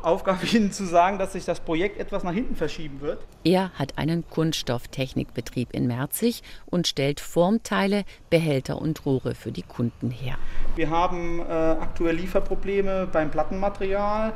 Aufgabe, 0.00 0.46
Ihnen 0.52 0.70
zu 0.70 0.84
sagen, 0.84 1.18
dass 1.18 1.32
sich 1.32 1.44
das 1.44 1.58
Projekt 1.58 1.98
etwas 1.98 2.22
nach 2.22 2.32
hinten 2.32 2.54
verschieben 2.54 3.00
wird. 3.00 3.18
Er 3.42 3.72
hat 3.72 3.98
einen 3.98 4.24
Kunststofftechnikbetrieb 4.30 5.70
in 5.72 5.88
Merzig 5.88 6.44
und 6.66 6.86
stellt 6.86 7.18
Formteile, 7.18 8.04
Behälter 8.30 8.80
und 8.80 9.04
Rohre 9.04 9.34
für 9.34 9.50
die 9.50 9.62
Kunden 9.62 10.12
her. 10.12 10.36
Wir 10.76 10.88
haben 10.90 11.40
äh, 11.40 11.42
aktuell 11.42 12.14
Lieferprobleme 12.14 13.08
beim 13.10 13.32
Plattenmaterial 13.32 14.32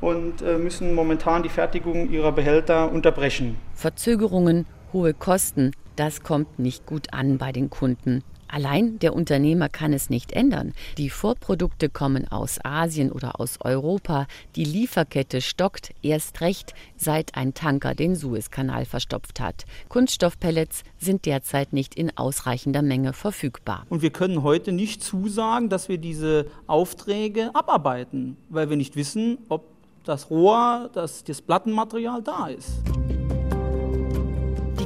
und 0.00 0.42
äh, 0.42 0.58
müssen 0.58 0.92
momentan 0.92 1.44
die 1.44 1.48
Fertigung 1.50 2.10
ihrer 2.10 2.32
Behälter 2.32 2.90
unterbrechen. 2.90 3.58
Verzögerungen, 3.74 4.66
hohe 4.92 5.14
Kosten, 5.14 5.70
das 5.96 6.22
kommt 6.22 6.58
nicht 6.58 6.86
gut 6.86 7.12
an 7.12 7.38
bei 7.38 7.52
den 7.52 7.70
Kunden. 7.70 8.22
Allein 8.54 9.00
der 9.00 9.14
Unternehmer 9.14 9.68
kann 9.68 9.92
es 9.92 10.10
nicht 10.10 10.30
ändern. 10.30 10.74
Die 10.96 11.10
Vorprodukte 11.10 11.88
kommen 11.88 12.30
aus 12.30 12.60
Asien 12.62 13.10
oder 13.10 13.40
aus 13.40 13.58
Europa. 13.60 14.28
Die 14.54 14.64
Lieferkette 14.64 15.40
stockt 15.40 15.92
erst 16.02 16.40
recht, 16.40 16.72
seit 16.96 17.34
ein 17.36 17.54
Tanker 17.54 17.96
den 17.96 18.14
Suezkanal 18.14 18.84
verstopft 18.84 19.40
hat. 19.40 19.64
Kunststoffpellets 19.88 20.84
sind 20.98 21.26
derzeit 21.26 21.72
nicht 21.72 21.96
in 21.96 22.16
ausreichender 22.16 22.82
Menge 22.82 23.12
verfügbar. 23.12 23.86
Und 23.88 24.02
wir 24.02 24.10
können 24.10 24.44
heute 24.44 24.70
nicht 24.70 25.02
zusagen, 25.02 25.68
dass 25.68 25.88
wir 25.88 25.98
diese 25.98 26.46
Aufträge 26.68 27.50
abarbeiten, 27.54 28.36
weil 28.50 28.70
wir 28.70 28.76
nicht 28.76 28.94
wissen, 28.94 29.38
ob 29.48 29.64
das 30.04 30.30
Rohr, 30.30 30.90
das, 30.92 31.24
das 31.24 31.42
Plattenmaterial 31.42 32.22
da 32.22 32.46
ist. 32.46 32.70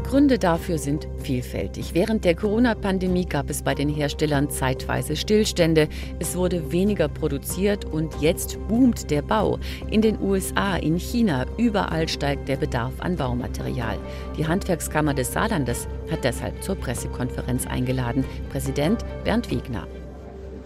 Gründe 0.09 0.39
dafür 0.39 0.79
sind 0.79 1.07
vielfältig. 1.23 1.93
Während 1.93 2.25
der 2.25 2.35
Corona-Pandemie 2.35 3.27
gab 3.27 3.51
es 3.51 3.63
bei 3.63 3.75
den 3.75 3.91
Herstellern 3.91 4.49
zeitweise 4.49 5.17
Stillstände. 5.17 5.87
Es 6.19 6.35
wurde 6.35 6.73
weniger 6.73 7.09
produziert 7.09 7.85
und 7.85 8.19
jetzt 8.23 8.59
boomt 8.69 9.11
der 9.11 9.21
Bau. 9.21 9.59
In 9.91 10.01
den 10.01 10.19
USA, 10.19 10.77
in 10.77 10.99
China, 10.99 11.45
überall 11.59 12.09
steigt 12.09 12.49
der 12.49 12.57
Bedarf 12.57 12.95
an 13.01 13.17
Baumaterial. 13.17 13.99
Die 14.39 14.47
Handwerkskammer 14.47 15.13
des 15.13 15.31
Saarlandes 15.31 15.87
hat 16.11 16.25
deshalb 16.25 16.63
zur 16.63 16.77
Pressekonferenz 16.77 17.67
eingeladen. 17.67 18.25
Präsident 18.51 19.05
Bernd 19.25 19.51
Wegner. 19.51 19.87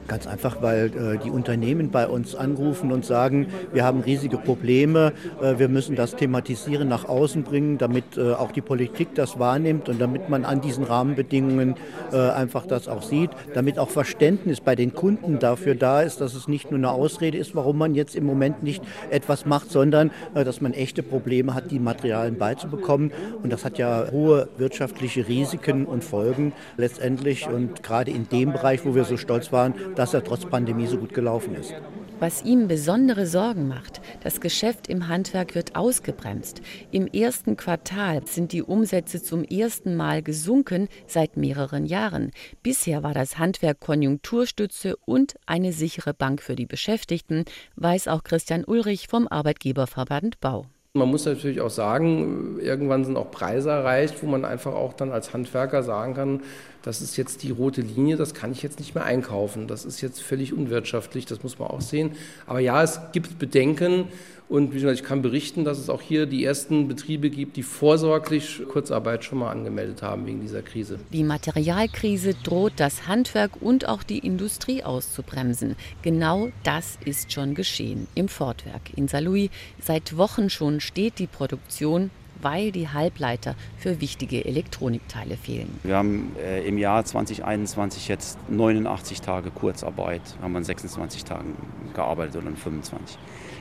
Ganz 0.09 0.27
einfach, 0.27 0.61
weil 0.61 0.87
äh, 0.87 1.19
die 1.25 1.31
Unternehmen 1.31 1.91
bei 1.91 2.09
uns 2.09 2.35
anrufen 2.35 2.91
und 2.91 3.05
sagen, 3.05 3.47
wir 3.73 3.85
haben 3.85 4.01
riesige 4.01 4.37
Probleme, 4.37 5.13
äh, 5.41 5.59
wir 5.59 5.69
müssen 5.69 5.95
das 5.95 6.17
thematisieren, 6.17 6.89
nach 6.89 7.09
außen 7.09 7.45
bringen, 7.45 7.79
damit 7.79 8.17
äh, 8.17 8.33
auch 8.33 8.51
die 8.51 8.61
Politik 8.61 9.15
das 9.15 9.39
wahrnimmt 9.39 9.89
und 9.89 10.01
damit 10.01 10.29
man 10.29 10.45
an 10.45 10.61
diesen 10.61 10.85
Rahmenbedingungen 10.85 11.77
äh, 12.13 12.17
einfach 12.17 12.67
das 12.67 12.89
auch 12.89 13.03
sieht, 13.03 13.31
damit 13.55 13.79
auch 13.79 13.91
Verständnis 13.91 14.61
bei 14.61 14.75
den 14.75 14.93
Kunden 14.93 15.39
dafür 15.39 15.77
da 15.77 16.03
ist, 16.03 16.21
dass 16.21 16.35
es 16.35 16.49
nicht 16.49 16.71
nur 16.71 16.79
eine 16.79 16.91
Ausrede 16.91 17.39
ist, 17.39 17.55
warum 17.55 17.79
man 17.79 17.95
jetzt 17.95 18.17
im 18.17 18.25
Moment 18.25 18.63
nicht 18.65 18.83
etwas 19.11 19.47
macht, 19.47 19.71
sondern 19.71 20.11
äh, 20.35 20.45
dass 20.45 20.61
man 20.61 20.73
echte 20.73 21.05
Probleme 21.05 21.55
hat, 21.55 21.71
die 21.71 21.79
Materialien 21.79 22.39
beizubekommen. 22.39 23.13
Und 23.43 23.53
das 23.53 23.65
hat 23.65 23.79
ja 23.79 24.11
hohe 24.11 24.49
wirtschaftliche 24.57 25.29
Risiken 25.29 25.87
und 25.87 26.03
Folgen 26.03 26.53
letztendlich. 26.77 27.49
Und 27.49 27.85
gerade 27.85 28.11
in 28.11 28.29
dem 28.29 28.53
Bereich, 28.53 28.85
wo 28.85 28.97
wir 28.97 29.05
so 29.05 29.17
stolz 29.17 29.53
waren, 29.53 29.75
dass 29.97 30.15
er 30.15 30.25
trotz 30.25 30.45
Pandemie 30.45 30.87
so 30.87 30.99
gut 30.99 31.15
gelaufen 31.15 31.55
ist. 31.55 31.75
Was 32.23 32.45
ihm 32.45 32.69
besondere 32.69 33.27
Sorgen 33.27 33.67
macht, 33.67 34.01
das 34.23 34.41
Geschäft 34.41 34.87
im 34.87 35.09
Handwerk 35.09 35.57
wird 35.57 35.75
ausgebremst. 35.75 36.63
Im 36.93 37.09
ersten 37.09 37.57
Quartal 37.57 38.25
sind 38.27 38.53
die 38.53 38.63
Umsätze 38.63 39.21
zum 39.21 39.43
ersten 39.43 39.97
Mal 39.97 40.23
gesunken 40.23 40.89
seit 41.09 41.37
mehreren 41.37 41.85
Jahren. 41.85 42.31
Bisher 42.63 43.03
war 43.03 43.13
das 43.13 43.39
Handwerk 43.39 43.81
Konjunkturstütze 43.81 44.95
und 45.05 45.35
eine 45.47 45.73
sichere 45.73 46.15
Bank 46.15 46.43
für 46.43 46.55
die 46.55 46.67
Beschäftigten, 46.67 47.45
weiß 47.75 48.07
auch 48.07 48.23
Christian 48.23 48.65
Ulrich 48.65 49.09
vom 49.09 49.27
Arbeitgeberverband 49.27 50.39
Bau. 50.41 50.67
Man 50.95 51.09
muss 51.09 51.25
natürlich 51.25 51.63
auch 51.63 51.71
sagen, 51.71 52.61
irgendwann 52.61 53.05
sind 53.05 53.17
auch 53.17 53.31
Preise 53.31 53.71
erreicht, 53.71 54.23
wo 54.23 54.27
man 54.27 54.45
einfach 54.45 54.75
auch 54.75 54.93
dann 54.93 55.11
als 55.11 55.33
Handwerker 55.33 55.83
sagen 55.83 56.13
kann, 56.13 56.43
das 56.83 57.01
ist 57.01 57.17
jetzt 57.17 57.43
die 57.43 57.51
rote 57.51 57.81
Linie, 57.81 58.17
das 58.17 58.35
kann 58.35 58.53
ich 58.53 58.63
jetzt 58.63 58.79
nicht 58.79 58.95
mehr 58.95 59.05
einkaufen. 59.05 59.69
Das 59.69 59.85
ist 59.85 60.01
jetzt 60.01 60.21
völlig 60.21 60.53
unwirtschaftlich, 60.53 61.27
das 61.27 61.43
muss 61.43 61.59
man 61.59 61.69
auch 61.69 61.81
sehen. 61.81 62.13
Aber 62.47 62.61
ja, 62.61 62.83
es 62.83 63.01
gibt 63.13 63.39
Bedenken 63.39 64.09
und 64.49 64.75
ich 64.75 65.03
kann 65.03 65.23
berichten, 65.23 65.65
dass 65.65 65.79
es 65.79 65.89
auch 65.89 66.03
hier 66.03 66.27
die 66.27 66.45
ersten 66.45 66.87
Betriebe 66.87 67.31
gibt, 67.31 67.57
die 67.57 67.63
vorsorglich 67.63 68.63
Kurzarbeit 68.69 69.25
schon 69.25 69.39
mal 69.39 69.51
angemeldet 69.51 70.03
haben 70.03 70.27
wegen 70.27 70.43
dieser 70.43 70.61
Krise. 70.61 70.99
Die 71.13 71.25
Materialkrise 71.25 72.35
droht 72.35 72.75
das 72.77 73.07
Handwerk 73.07 73.63
und 73.63 73.89
auch 73.89 74.03
die 74.03 74.19
Industrie 74.19 74.83
auszubremsen. 74.83 75.77
Genau 76.03 76.51
das 76.65 76.99
ist 77.05 77.33
schon 77.33 77.55
geschehen 77.55 78.09
im 78.15 78.29
Fortwerk 78.29 78.83
in 78.95 79.09
Saarlouis. 79.09 79.49
Seit 79.81 80.19
Wochen 80.19 80.51
schon 80.51 80.81
steht 80.81 81.19
die 81.19 81.29
Produktion 81.29 82.11
weil 82.43 82.73
die 82.73 82.89
Halbleiter 82.89 83.55
für 83.79 84.01
wichtige 84.01 84.45
Elektronikteile 84.45 85.37
fehlen. 85.37 85.79
Wir 85.83 85.97
haben 85.97 86.33
äh, 86.37 86.67
im 86.67 86.79
Jahr 86.79 87.05
2021 87.05 88.09
jetzt 88.09 88.39
89 88.51 89.21
Tage 89.21 89.51
Kurzarbeit, 89.51 90.23
haben 90.43 90.53
wir 90.53 90.59
in 90.59 90.65
26 90.65 91.25
Tagen 91.25 91.57
gearbeitet 91.95 92.37
oder 92.37 92.49
in 92.49 92.57
25. 92.57 93.19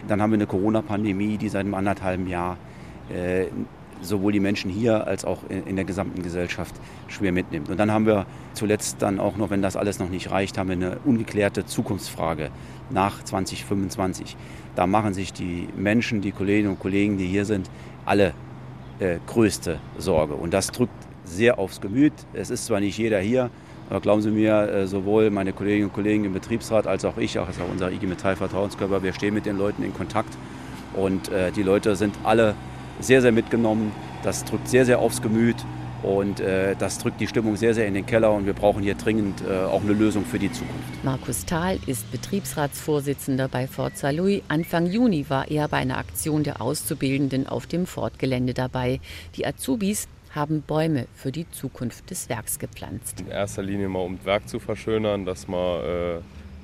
Dann 0.07 0.21
haben 0.21 0.31
wir 0.31 0.37
eine 0.37 0.47
Corona-Pandemie, 0.47 1.37
die 1.37 1.49
seit 1.49 1.61
einem 1.61 1.75
anderthalben 1.75 2.27
Jahr 2.27 2.57
äh, 3.09 3.45
sowohl 4.01 4.31
die 4.31 4.39
Menschen 4.39 4.71
hier 4.71 5.05
als 5.07 5.25
auch 5.25 5.39
in, 5.49 5.75
der 5.75 5.85
gesamten 5.85 6.23
Gesellschaft 6.23 6.73
schwer 7.07 7.31
mitnimmt. 7.31 7.69
Und 7.69 7.79
dann 7.79 7.91
haben 7.91 8.05
wir 8.05 8.25
zuletzt 8.53 8.97
dann 8.99 9.19
auch 9.19 9.37
noch, 9.37 9.49
wenn 9.49 9.61
das 9.61 9.75
alles 9.75 9.99
noch 9.99 10.09
nicht 10.09 10.31
reicht, 10.31 10.57
haben 10.57 10.69
wir 10.69 10.75
eine 10.75 10.97
ungeklärte 11.05 11.65
Zukunftsfrage 11.65 12.49
nach 12.89 13.23
2025. 13.23 14.35
Da 14.75 14.87
machen 14.87 15.13
sich 15.13 15.33
die 15.33 15.67
Menschen, 15.77 16.21
die 16.21 16.31
Kolleginnen 16.31 16.73
und 16.73 16.79
Kollegen, 16.79 17.17
die 17.17 17.27
hier 17.27 17.45
sind, 17.45 17.69
alle 18.05 18.33
äh, 19.01 19.17
größte 19.27 19.79
Sorge. 19.97 20.35
Und 20.35 20.53
das 20.53 20.67
drückt 20.67 20.93
sehr 21.25 21.59
aufs 21.59 21.81
Gemüt. 21.81 22.13
Es 22.33 22.49
ist 22.49 22.65
zwar 22.65 22.79
nicht 22.79 22.97
jeder 22.97 23.19
hier, 23.19 23.49
aber 23.89 23.99
glauben 23.99 24.21
Sie 24.21 24.29
mir, 24.29 24.69
äh, 24.69 24.87
sowohl 24.87 25.29
meine 25.31 25.53
Kolleginnen 25.53 25.89
und 25.89 25.93
Kollegen 25.93 26.23
im 26.23 26.33
Betriebsrat 26.33 26.87
als 26.87 27.03
auch 27.03 27.17
ich, 27.17 27.37
auch 27.39 27.47
unser 27.69 27.91
IG 27.91 28.05
Metall 28.07 28.35
Vertrauenskörper, 28.35 29.03
wir 29.03 29.13
stehen 29.13 29.33
mit 29.33 29.45
den 29.45 29.57
Leuten 29.57 29.83
in 29.83 29.93
Kontakt. 29.93 30.37
Und 30.93 31.29
äh, 31.29 31.51
die 31.51 31.63
Leute 31.63 31.95
sind 31.95 32.15
alle 32.23 32.55
sehr, 32.99 33.21
sehr 33.21 33.31
mitgenommen. 33.31 33.91
Das 34.23 34.45
drückt 34.45 34.67
sehr, 34.67 34.85
sehr 34.85 34.99
aufs 34.99 35.21
Gemüt. 35.21 35.57
Und 36.03 36.39
äh, 36.39 36.75
das 36.77 36.97
drückt 36.97 37.21
die 37.21 37.27
Stimmung 37.27 37.55
sehr, 37.55 37.73
sehr 37.73 37.85
in 37.87 37.93
den 37.93 38.05
Keller 38.05 38.31
und 38.31 38.45
wir 38.45 38.53
brauchen 38.53 38.81
hier 38.81 38.95
dringend 38.95 39.43
äh, 39.47 39.65
auch 39.65 39.81
eine 39.81 39.93
Lösung 39.93 40.25
für 40.25 40.39
die 40.39 40.51
Zukunft. 40.51 41.03
Markus 41.03 41.45
Thal 41.45 41.77
ist 41.85 42.11
Betriebsratsvorsitzender 42.11 43.47
bei 43.47 43.67
Forza 43.67 44.09
Louis. 44.09 44.41
Anfang 44.47 44.87
Juni 44.87 45.29
war 45.29 45.49
er 45.49 45.67
bei 45.67 45.77
einer 45.77 45.97
Aktion 45.97 46.43
der 46.43 46.61
Auszubildenden 46.61 47.47
auf 47.47 47.67
dem 47.67 47.85
Fortgelände 47.85 48.53
dabei. 48.53 48.99
Die 49.35 49.45
Azubis 49.45 50.07
haben 50.33 50.61
Bäume 50.61 51.07
für 51.13 51.31
die 51.31 51.49
Zukunft 51.51 52.09
des 52.09 52.29
Werks 52.29 52.57
gepflanzt. 52.57 53.19
In 53.21 53.27
erster 53.27 53.61
Linie 53.61 53.89
mal 53.89 53.99
um 53.99 54.17
das 54.17 54.25
Werk 54.25 54.49
zu 54.49 54.59
verschönern, 54.59 55.25
dass 55.25 55.47
man 55.47 55.81
äh, 55.81 56.19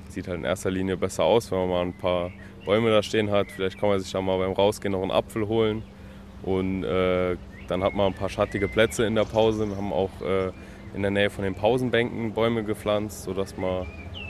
sieht 0.08 0.26
halt 0.26 0.38
in 0.38 0.44
erster 0.44 0.70
Linie 0.70 0.96
besser 0.96 1.24
aus, 1.24 1.50
wenn 1.52 1.58
man 1.60 1.68
mal 1.68 1.82
ein 1.82 1.92
paar 1.92 2.32
Bäume 2.64 2.90
da 2.90 3.02
stehen 3.02 3.30
hat. 3.30 3.52
Vielleicht 3.52 3.78
kann 3.78 3.88
man 3.88 4.00
sich 4.00 4.10
da 4.10 4.20
mal 4.20 4.38
beim 4.38 4.52
Rausgehen 4.52 4.92
noch 4.92 5.02
einen 5.02 5.10
Apfel 5.10 5.46
holen. 5.46 5.82
Und 6.42 6.84
äh, 6.84 7.36
dann 7.68 7.82
hat 7.82 7.94
man 7.94 8.08
ein 8.08 8.14
paar 8.14 8.28
schattige 8.28 8.68
Plätze 8.68 9.04
in 9.04 9.14
der 9.14 9.24
Pause. 9.24 9.68
Wir 9.68 9.76
haben 9.76 9.92
auch 9.92 10.10
äh, 10.22 10.50
in 10.94 11.02
der 11.02 11.10
Nähe 11.10 11.30
von 11.30 11.44
den 11.44 11.54
Pausenbänken 11.54 12.32
Bäume 12.32 12.64
gepflanzt, 12.64 13.24
sodass 13.24 13.56
man 13.56 13.86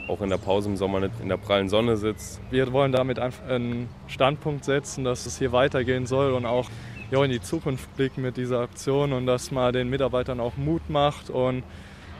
auch 0.07 0.21
in 0.21 0.29
der 0.29 0.37
Pause 0.37 0.69
im 0.69 0.77
Sommer 0.77 0.99
nicht 0.99 1.13
in 1.21 1.29
der 1.29 1.37
prallen 1.37 1.69
Sonne 1.69 1.95
sitzt. 1.95 2.41
Wir 2.49 2.71
wollen 2.73 2.91
damit 2.91 3.19
einen 3.19 3.89
Standpunkt 4.07 4.65
setzen, 4.65 5.03
dass 5.03 5.25
es 5.25 5.37
hier 5.37 5.51
weitergehen 5.51 6.05
soll 6.07 6.33
und 6.33 6.45
auch 6.45 6.69
ja, 7.11 7.23
in 7.23 7.31
die 7.31 7.41
Zukunft 7.41 7.95
blicken 7.95 8.21
mit 8.21 8.37
dieser 8.37 8.59
Aktion 8.59 9.13
und 9.13 9.25
dass 9.25 9.51
man 9.51 9.73
den 9.73 9.89
Mitarbeitern 9.89 10.39
auch 10.39 10.57
Mut 10.57 10.89
macht. 10.89 11.29
Und 11.29 11.63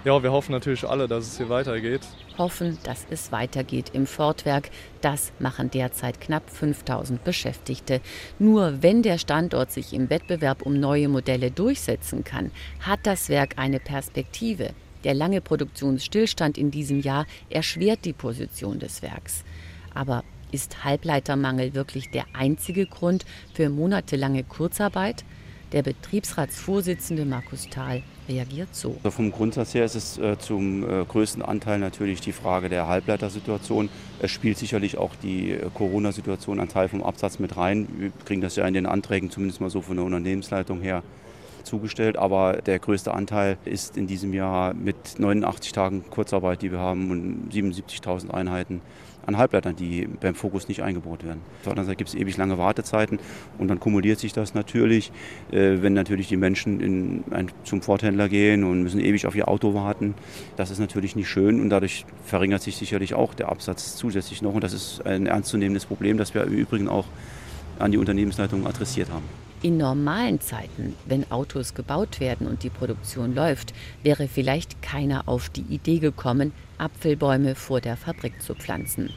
ja, 0.03 0.21
wir 0.21 0.31
hoffen 0.31 0.51
natürlich 0.51 0.87
alle, 0.87 1.07
dass 1.07 1.27
es 1.27 1.37
hier 1.37 1.49
weitergeht. 1.49 2.01
Hoffen, 2.39 2.79
dass 2.83 3.05
es 3.11 3.31
weitergeht 3.31 3.91
im 3.93 4.07
Fortwerk. 4.07 4.71
Das 5.01 5.31
machen 5.37 5.69
derzeit 5.69 6.19
knapp 6.19 6.49
5000 6.49 7.23
Beschäftigte. 7.23 8.01
Nur 8.39 8.81
wenn 8.81 9.03
der 9.03 9.19
Standort 9.19 9.71
sich 9.71 9.93
im 9.93 10.09
Wettbewerb 10.09 10.63
um 10.63 10.79
neue 10.79 11.07
Modelle 11.07 11.51
durchsetzen 11.51 12.23
kann, 12.23 12.49
hat 12.79 13.01
das 13.03 13.29
Werk 13.29 13.59
eine 13.59 13.79
Perspektive. 13.79 14.71
Der 15.03 15.13
lange 15.13 15.41
Produktionsstillstand 15.41 16.57
in 16.57 16.71
diesem 16.71 17.01
Jahr 17.01 17.27
erschwert 17.49 18.05
die 18.05 18.13
Position 18.13 18.79
des 18.79 19.01
Werks. 19.01 19.43
Aber 19.93 20.23
ist 20.51 20.83
Halbleitermangel 20.83 21.73
wirklich 21.73 22.09
der 22.09 22.25
einzige 22.33 22.85
Grund 22.87 23.25
für 23.53 23.69
monatelange 23.69 24.43
Kurzarbeit? 24.43 25.23
Der 25.71 25.83
Betriebsratsvorsitzende 25.83 27.25
Markus 27.25 27.69
Thal 27.69 28.01
reagiert 28.29 28.73
so. 28.73 28.95
Also 29.03 29.11
vom 29.11 29.31
Grundsatz 29.31 29.73
her 29.73 29.85
ist 29.85 29.95
es 29.95 30.17
äh, 30.17 30.37
zum 30.37 30.83
äh, 30.83 31.03
größten 31.05 31.41
Anteil 31.41 31.79
natürlich 31.79 32.21
die 32.21 32.31
Frage 32.31 32.69
der 32.69 32.87
Halbleitersituation. 32.87 33.89
Es 34.19 34.31
spielt 34.31 34.57
sicherlich 34.57 34.97
auch 34.97 35.15
die 35.15 35.51
äh, 35.51 35.69
Corona-Situation 35.73 36.59
einen 36.59 36.69
Teil 36.69 36.87
vom 36.87 37.03
Absatz 37.03 37.39
mit 37.39 37.57
rein. 37.57 37.87
Wir 37.97 38.11
kriegen 38.25 38.41
das 38.41 38.55
ja 38.55 38.65
in 38.65 38.73
den 38.73 38.85
Anträgen 38.85 39.31
zumindest 39.31 39.59
mal 39.59 39.69
so 39.69 39.81
von 39.81 39.97
der 39.97 40.05
Unternehmensleitung 40.05 40.81
her 40.81 41.03
zugestellt. 41.63 42.17
Aber 42.17 42.61
der 42.61 42.79
größte 42.79 43.13
Anteil 43.13 43.57
ist 43.65 43.97
in 43.97 44.07
diesem 44.07 44.33
Jahr 44.33 44.73
mit 44.73 45.19
89 45.19 45.71
Tagen 45.71 46.03
Kurzarbeit, 46.09 46.61
die 46.61 46.71
wir 46.71 46.79
haben, 46.79 47.11
und 47.11 47.51
77.000 47.51 48.31
Einheiten 48.31 48.81
an 49.29 49.37
Halbleitern, 49.37 49.75
die 49.75 50.07
beim 50.07 50.35
Fokus 50.35 50.67
nicht 50.67 50.83
eingebaut 50.83 51.23
werden. 51.23 51.39
Auf 51.59 51.63
der 51.63 51.71
anderen 51.71 51.87
Seite 51.87 51.97
gibt 51.97 52.09
es 52.09 52.15
ewig 52.15 52.35
lange 52.37 52.57
Wartezeiten 52.57 53.19
und 53.57 53.69
dann 53.69 53.79
kumuliert 53.79 54.19
sich 54.19 54.33
das 54.33 54.53
natürlich, 54.53 55.11
äh, 55.51 55.77
wenn 55.81 55.93
natürlich 55.93 56.27
die 56.27 56.37
Menschen 56.37 56.81
in 56.81 57.23
ein, 57.31 57.49
zum 57.63 57.81
Forthändler 57.81 58.27
gehen 58.27 58.63
und 58.63 58.83
müssen 58.83 58.99
ewig 58.99 59.25
auf 59.25 59.35
ihr 59.35 59.47
Auto 59.47 59.73
warten. 59.73 60.15
Das 60.57 60.71
ist 60.71 60.79
natürlich 60.79 61.15
nicht 61.15 61.29
schön 61.29 61.61
und 61.61 61.69
dadurch 61.69 62.05
verringert 62.25 62.61
sich 62.61 62.75
sicherlich 62.75 63.13
auch 63.13 63.33
der 63.33 63.49
Absatz 63.49 63.95
zusätzlich 63.95 64.41
noch 64.41 64.53
und 64.53 64.63
das 64.63 64.73
ist 64.73 65.05
ein 65.05 65.27
ernstzunehmendes 65.27 65.85
Problem, 65.85 66.17
das 66.17 66.33
wir 66.33 66.43
im 66.43 66.53
Übrigen 66.53 66.89
auch 66.89 67.05
an 67.77 67.91
die 67.91 67.97
Unternehmensleitung 67.97 68.67
adressiert 68.67 69.09
haben. 69.09 69.48
In 69.61 69.75
normalen 69.75 70.39
Zeiten, 70.39 70.95
wenn 71.05 71.29
Autos 71.31 71.73
gebaut 71.73 72.21
werden 72.21 72.47
und 72.47 72.63
die 72.63 72.69
Produktion 72.69 73.35
läuft, 73.35 73.73
wäre 74.03 74.29
vielleicht 74.29 74.81
keiner 74.81 75.27
auf 75.27 75.49
die 75.49 75.65
Idee 75.69 75.99
gekommen, 75.99 76.53
Apfelbäume 76.77 77.55
vor 77.55 77.81
der 77.81 77.97
Fabrik 77.97 78.41
zu 78.41 78.55
pflanzen. 78.55 79.09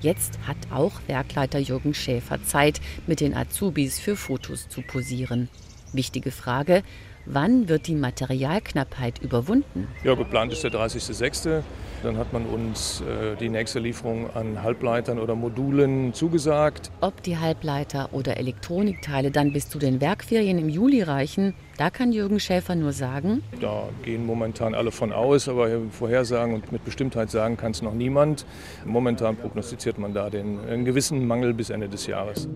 Jetzt 0.00 0.38
hat 0.46 0.56
auch 0.70 1.02
Werkleiter 1.06 1.58
Jürgen 1.58 1.92
Schäfer 1.92 2.42
Zeit, 2.42 2.80
mit 3.06 3.20
den 3.20 3.36
Azubis 3.36 3.98
für 3.98 4.16
Fotos 4.16 4.70
zu 4.70 4.80
posieren. 4.80 5.50
Wichtige 5.92 6.30
Frage, 6.30 6.82
wann 7.26 7.68
wird 7.68 7.86
die 7.86 7.94
Materialknappheit 7.94 9.20
überwunden? 9.20 9.88
Ja, 10.04 10.14
geplant 10.14 10.52
ist 10.52 10.64
der 10.64 10.72
30.06. 10.72 11.62
Dann 12.02 12.16
hat 12.16 12.32
man 12.32 12.46
uns 12.46 13.02
äh, 13.02 13.36
die 13.36 13.50
nächste 13.50 13.78
Lieferung 13.78 14.34
an 14.34 14.62
Halbleitern 14.62 15.18
oder 15.18 15.34
Modulen 15.34 16.14
zugesagt. 16.14 16.90
Ob 17.02 17.22
die 17.22 17.36
Halbleiter 17.36 18.08
oder 18.12 18.38
Elektronikteile 18.38 19.30
dann 19.30 19.52
bis 19.52 19.68
zu 19.68 19.78
den 19.78 20.00
Werkferien 20.00 20.58
im 20.58 20.70
Juli 20.70 21.02
reichen, 21.02 21.54
da 21.76 21.90
kann 21.90 22.12
Jürgen 22.12 22.40
Schäfer 22.40 22.74
nur 22.74 22.92
sagen. 22.92 23.42
Da 23.60 23.88
gehen 24.02 24.24
momentan 24.24 24.74
alle 24.74 24.92
von 24.92 25.12
aus, 25.12 25.48
aber 25.48 25.68
vorhersagen 25.90 26.54
und 26.54 26.72
mit 26.72 26.84
Bestimmtheit 26.84 27.30
sagen 27.30 27.58
kann 27.58 27.72
es 27.72 27.82
noch 27.82 27.94
niemand. 27.94 28.46
Momentan 28.86 29.36
prognostiziert 29.36 29.98
man 29.98 30.14
da 30.14 30.30
den, 30.30 30.58
einen 30.68 30.86
gewissen 30.86 31.26
Mangel 31.26 31.52
bis 31.52 31.68
Ende 31.68 31.88
des 31.88 32.06
Jahres. 32.06 32.48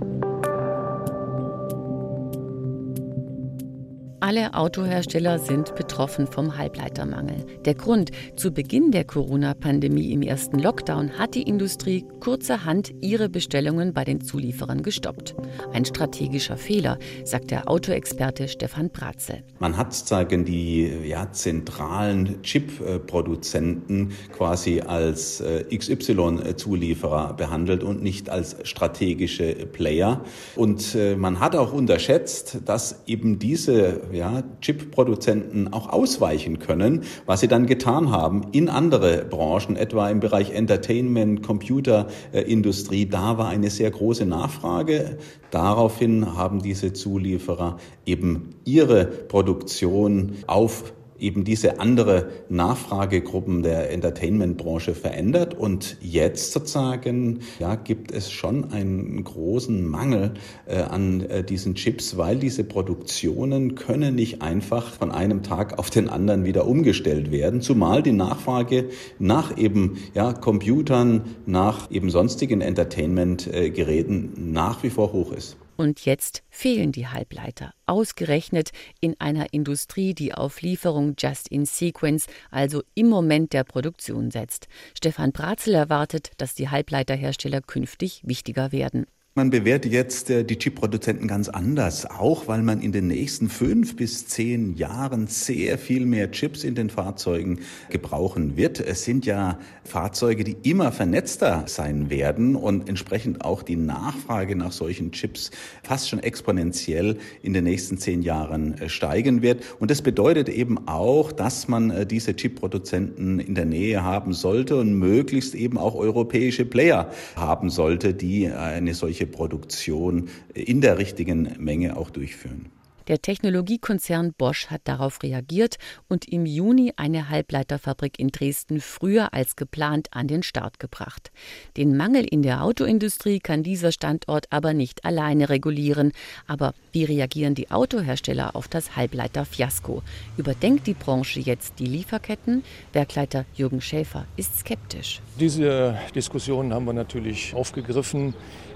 Alle 4.26 4.54
Autohersteller 4.54 5.38
sind 5.38 5.75
betroffen 5.75 6.26
vom 6.26 6.57
Halbleitermangel. 6.57 7.45
Der 7.66 7.75
Grund, 7.75 8.11
zu 8.37 8.52
Beginn 8.52 8.90
der 8.90 9.04
Corona-Pandemie 9.04 10.12
im 10.12 10.23
ersten 10.23 10.59
Lockdown 10.59 11.19
hat 11.19 11.35
die 11.35 11.43
Industrie 11.43 12.07
kurzerhand 12.21 12.95
ihre 13.02 13.28
Bestellungen 13.28 13.93
bei 13.93 14.02
den 14.02 14.23
Zulieferern 14.23 14.83
gestoppt. 14.83 15.35
Ein 15.75 15.85
strategischer 15.85 16.57
Fehler, 16.57 16.99
sagt 17.25 17.50
der 17.50 17.69
Autoexperte 17.69 18.49
Stefan 18.49 18.88
Bratzel. 18.88 19.43
Man 19.59 19.76
hat 19.76 19.93
sagen 19.93 20.47
die 20.47 20.90
ja, 21.04 21.31
zentralen 21.31 22.40
Chip-Produzenten 22.40 24.12
quasi 24.33 24.81
als 24.81 25.43
äh, 25.43 25.64
XY-Zulieferer 25.64 27.35
behandelt 27.35 27.85
und 27.85 28.02
nicht 28.02 28.31
als 28.31 28.57
strategische 28.62 29.52
Player. 29.71 30.25
Und 30.57 30.95
äh, 30.95 31.14
man 31.14 31.40
hat 31.40 31.54
auch 31.54 31.75
unterschätzt, 31.75 32.61
dass 32.64 33.02
eben 33.07 33.38
diese 33.38 34.13
ja, 34.14 34.42
Chip-Produzenten 34.61 35.73
auch 35.73 35.88
ausweichen 35.88 36.58
können, 36.58 37.02
was 37.26 37.41
sie 37.41 37.49
dann 37.49 37.67
getan 37.67 38.10
haben 38.10 38.47
in 38.52 38.69
andere 38.69 39.25
Branchen, 39.25 39.76
etwa 39.76 40.08
im 40.08 40.21
Bereich 40.21 40.50
Entertainment, 40.50 41.43
Computerindustrie. 41.43 43.06
Da 43.06 43.38
war 43.38 43.49
eine 43.49 43.71
sehr 43.71 43.91
große 43.91 44.26
Nachfrage. 44.26 45.19
Daraufhin 45.50 46.36
haben 46.36 46.62
diese 46.62 46.93
Zulieferer 46.93 47.78
eben 48.06 48.50
ihre 48.65 49.04
Produktion 49.04 50.36
auf 50.47 50.93
eben 51.18 51.44
diese 51.44 51.80
andere 51.80 52.28
Nachfragegruppen 52.48 53.62
der 53.62 53.90
Entertainment-Branche 53.90 54.94
verändert. 54.94 55.54
Und 55.54 55.96
jetzt 56.00 56.52
sozusagen 56.52 57.40
ja, 57.58 57.74
gibt 57.76 58.12
es 58.12 58.30
schon 58.30 58.72
einen 58.72 59.22
großen 59.24 59.86
Mangel 59.86 60.34
äh, 60.66 60.78
an 60.78 61.20
äh, 61.22 61.44
diesen 61.44 61.74
Chips, 61.74 62.16
weil 62.16 62.38
diese 62.38 62.64
Produktionen 62.64 63.74
können 63.74 64.14
nicht 64.14 64.42
einfach 64.42 64.92
von 64.92 65.10
einem 65.10 65.42
Tag 65.42 65.78
auf 65.78 65.90
den 65.90 66.08
anderen 66.08 66.44
wieder 66.44 66.66
umgestellt 66.66 67.30
werden, 67.30 67.60
zumal 67.60 68.02
die 68.02 68.12
Nachfrage 68.12 68.88
nach 69.18 69.56
eben 69.56 69.98
ja, 70.14 70.32
Computern, 70.32 71.22
nach 71.46 71.90
eben 71.90 72.10
sonstigen 72.10 72.60
Entertainment-Geräten 72.60 74.52
nach 74.52 74.82
wie 74.82 74.90
vor 74.90 75.12
hoch 75.12 75.32
ist. 75.32 75.56
Und 75.76 76.04
jetzt 76.04 76.43
fehlen 76.50 76.93
die 76.93 77.08
Halbleiter, 77.08 77.73
ausgerechnet 77.87 78.71
in 79.00 79.19
einer 79.19 79.52
Industrie, 79.52 80.15
die 80.15 80.32
auf 80.32 80.63
Lieferung 80.63 81.15
just 81.19 81.49
in 81.49 81.67
sequence, 81.67 82.26
also 82.50 82.82
im 82.95 83.08
Moment 83.08 83.52
der 83.52 83.65
Produktion 83.65 84.30
setzt. 84.30 84.69
Stefan 84.97 85.32
Bratzel 85.32 85.75
erwartet, 85.75 86.32
dass 86.37 86.54
die 86.54 86.69
Halbleiterhersteller 86.69 87.60
künftig 87.60 88.23
wichtiger 88.25 88.71
werden. 88.73 89.06
Man 89.36 89.50
bewertet 89.50 89.90
jetzt 89.90 90.30
äh, 90.30 90.44
die 90.44 90.56
Chip-Produzenten 90.56 91.26
ganz 91.26 91.49
anders, 91.49 92.06
auch 92.06 92.47
weil 92.47 92.62
man 92.62 92.80
in 92.80 92.92
den 92.92 93.08
nächsten 93.08 93.49
fünf 93.49 93.97
bis 93.97 94.28
zehn 94.28 94.76
Jahren 94.76 95.26
sehr 95.26 95.76
viel 95.76 96.06
mehr 96.06 96.30
Chips 96.30 96.62
in 96.62 96.76
den 96.76 96.88
Fahrzeugen 96.88 97.58
gebrauchen 97.90 98.56
wird. 98.56 98.78
Es 98.78 99.02
sind 99.02 99.26
ja 99.26 99.58
Fahrzeuge, 99.82 100.44
die 100.44 100.56
immer 100.62 100.92
vernetzter 100.92 101.64
sein 101.66 102.10
werden 102.10 102.54
und 102.54 102.88
entsprechend 102.88 103.44
auch 103.44 103.64
die 103.64 103.75
Nachfrage 103.75 104.54
nach 104.54 104.70
solchen 104.70 105.10
Chips 105.10 105.50
fast 105.82 106.08
schon 106.08 106.20
exponentiell 106.20 107.18
in 107.42 107.54
den 107.54 107.64
nächsten 107.64 107.99
zehn 107.99 108.23
Jahren 108.23 108.78
äh, 108.78 108.88
steigen 108.88 109.42
wird. 109.42 109.64
Und 109.80 109.90
das 109.90 110.00
bedeutet 110.00 110.49
eben 110.49 110.86
auch, 110.86 111.32
dass 111.32 111.66
man 111.66 111.90
äh, 111.90 112.06
diese 112.06 112.36
Chip-Produzenten 112.36 113.40
in 113.40 113.56
der 113.56 113.64
Nähe 113.64 114.04
haben 114.04 114.32
sollte 114.32 114.76
und 114.76 114.94
möglichst 114.94 115.56
eben 115.56 115.76
auch 115.76 115.97
europäische 115.97 116.64
Player 116.64 117.10
haben 117.34 117.68
sollte, 117.68 118.14
die 118.14 118.47
eine 118.47 118.94
solche 118.94 119.24
solche 119.25 119.26
Produktion 119.26 120.28
in 120.54 120.80
der 120.80 120.99
richtigen 120.99 121.56
Menge 121.58 121.97
auch 121.97 122.10
durchführen. 122.10 122.71
Der 123.06 123.21
Technologiekonzern 123.21 124.32
Bosch 124.32 124.69
hat 124.69 124.80
darauf 124.84 125.23
reagiert 125.23 125.76
und 126.08 126.26
im 126.26 126.47
Juni 126.47 126.95
eine 126.97 127.28
Halbleiterfabrik 127.28 128.19
in 128.19 128.28
Dresden 128.28 128.80
früher 128.80 129.34
als 129.34 129.56
geplant 129.56 130.08
an 130.13 130.26
den 130.26 130.43
Start 130.43 130.78
gebracht. 130.78 131.30
Den 131.76 131.99
Mangel 131.99 132.25
in 132.25 132.41
der 132.41 132.63
Autoindustrie 132.63 133.41
kann 133.41 133.63
dieser 133.63 133.93
Standort 133.93 134.47
aber 134.49 134.73
nicht 134.73 135.04
alleine 135.04 135.50
regulieren. 135.50 136.13
Aber 136.47 136.73
wie 136.93 137.04
reagieren 137.04 137.54
die 137.54 137.71
Autohersteller 137.71 138.56
auf 138.56 138.69
das 138.69 138.97
Halbleiterfiasko? 138.97 140.02
Überdenkt 140.39 140.87
die 140.87 140.95
Branche 140.95 141.41
jetzt 141.41 141.80
die 141.80 141.87
Lieferketten? 141.87 142.65
Werkleiter 142.95 143.45
Jürgen 143.54 143.82
Schäfer 143.82 144.25
ist 144.39 144.60
skeptisch. 144.60 145.21
Diese 145.39 145.99
Diskussionen 146.15 146.73
haben 146.73 146.87
wir 146.87 146.95
natürlich 146.95 147.54
aufgegriffen 147.54 148.32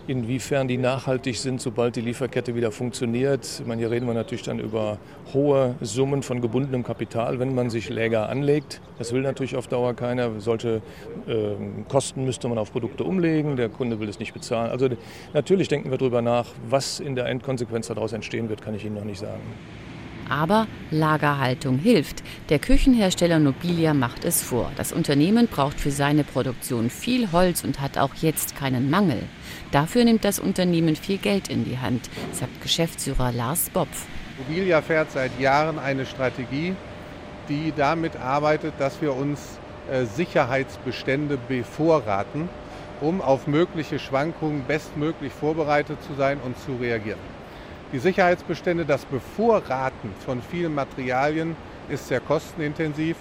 inwiefern 0.09 0.68
die 0.68 0.79
nachhaltig 0.79 1.37
sind, 1.37 1.61
sobald 1.61 1.94
die 1.97 2.01
Lieferkette 2.01 2.55
wieder 2.55 2.73
funktioniert. 2.73 3.47
Ich 3.61 3.66
meine, 3.66 3.81
hier 3.81 3.90
reden 3.90 4.07
wir 4.07 4.14
natürlich 4.14 4.42
dann 4.42 4.59
über 4.59 4.99
hohe 5.35 5.75
Summen 5.81 6.23
von 6.23 6.40
gebundenem 6.40 6.83
Kapital, 6.83 7.38
wenn 7.38 7.55
man 7.55 7.71
sich 7.71 7.88
Läger 7.90 8.29
anlegt. 8.29 8.81
Das 8.99 9.12
will 9.12 9.21
natürlich 9.21 9.55
auf 9.55 9.68
Dauer 9.68 9.94
keiner. 9.94 10.40
Solche 10.40 10.81
äh, 11.27 11.55
Kosten 11.88 12.25
müsste 12.25 12.49
man 12.49 12.59
auf 12.59 12.73
Produkte 12.73 13.05
umlegen. 13.05 13.57
Der 13.57 13.68
Kunde 13.68 14.01
will 14.01 14.09
es 14.09 14.18
nicht 14.18 14.33
bezahlen. 14.33 14.71
Also 14.71 14.88
natürlich 15.35 15.68
denken 15.68 15.90
wir 15.90 15.99
darüber 15.99 16.23
nach. 16.23 16.47
Was 16.68 17.01
in 17.01 17.14
der 17.14 17.27
Endkonsequenz 17.27 17.88
daraus 17.88 18.12
entstehen 18.12 18.49
wird, 18.49 18.62
kann 18.62 18.75
ich 18.75 18.85
Ihnen 18.85 18.94
noch 18.94 19.05
nicht 19.05 19.21
sagen. 19.21 19.42
Aber 20.29 20.66
Lagerhaltung 20.90 21.79
hilft. 21.79 22.23
Der 22.49 22.59
Küchenhersteller 22.59 23.38
Nobilia 23.38 23.94
macht 23.94 24.25
es 24.25 24.42
vor. 24.42 24.71
Das 24.77 24.92
Unternehmen 24.92 25.49
braucht 25.49 25.81
für 25.81 25.90
seine 25.90 26.25
Produktion 26.25 26.90
viel 26.90 27.33
Holz 27.33 27.64
und 27.64 27.81
hat 27.81 27.99
auch 27.99 28.14
jetzt 28.16 28.57
keinen 28.57 28.90
Mangel. 28.90 29.23
Dafür 29.71 30.05
nimmt 30.05 30.25
das 30.25 30.39
Unternehmen 30.39 30.97
viel 30.97 31.19
Geld 31.19 31.49
in 31.49 31.67
die 31.67 31.79
Hand, 31.79 32.09
sagt 32.33 32.63
Geschäftsführer 32.63 33.33
Lars 33.33 33.69
Bopf. 33.69 34.07
Nobilia 34.39 34.81
fährt 34.81 35.13
seit 35.13 35.39
Jahren 35.39 35.79
eine 35.79 36.07
Strategie, 36.07 36.75
die 37.51 37.75
damit 37.77 38.17
arbeitet, 38.17 38.75
dass 38.79 39.03
wir 39.03 39.15
uns 39.15 39.59
äh, 39.91 40.07
Sicherheitsbestände 40.07 41.39
bevorraten, 41.49 42.49
um 43.03 43.21
auf 43.21 43.47
mögliche 43.47 43.99
Schwankungen 43.99 44.65
bestmöglich 44.67 45.33
vorbereitet 45.35 45.99
zu 46.03 46.15
sein 46.15 46.39
und 46.43 46.59
zu 46.59 46.77
reagieren. 46.77 47.21
Die 47.93 47.99
Sicherheitsbestände, 47.99 48.87
das 48.87 49.05
Bevorraten 49.05 50.13
von 50.25 50.41
vielen 50.41 50.75
Materialien 50.75 51.57
ist 51.91 52.09
sehr 52.09 52.21
kostenintensiv. 52.21 53.17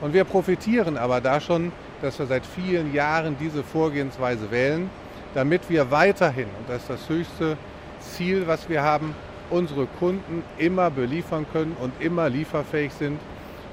Und 0.00 0.12
wir 0.12 0.24
profitieren 0.24 0.96
aber 0.96 1.20
da 1.20 1.40
schon, 1.40 1.70
dass 2.02 2.18
wir 2.18 2.26
seit 2.26 2.44
vielen 2.44 2.92
Jahren 2.92 3.36
diese 3.38 3.62
Vorgehensweise 3.62 4.50
wählen, 4.50 4.90
damit 5.34 5.68
wir 5.68 5.90
weiterhin, 5.90 6.46
und 6.46 6.68
das 6.68 6.82
ist 6.82 6.90
das 6.90 7.08
höchste 7.08 7.56
Ziel, 8.00 8.46
was 8.46 8.68
wir 8.68 8.82
haben, 8.82 9.14
unsere 9.50 9.86
Kunden 9.86 10.42
immer 10.58 10.90
beliefern 10.90 11.46
können 11.52 11.76
und 11.80 11.92
immer 12.00 12.28
lieferfähig 12.28 12.92
sind. 12.92 13.18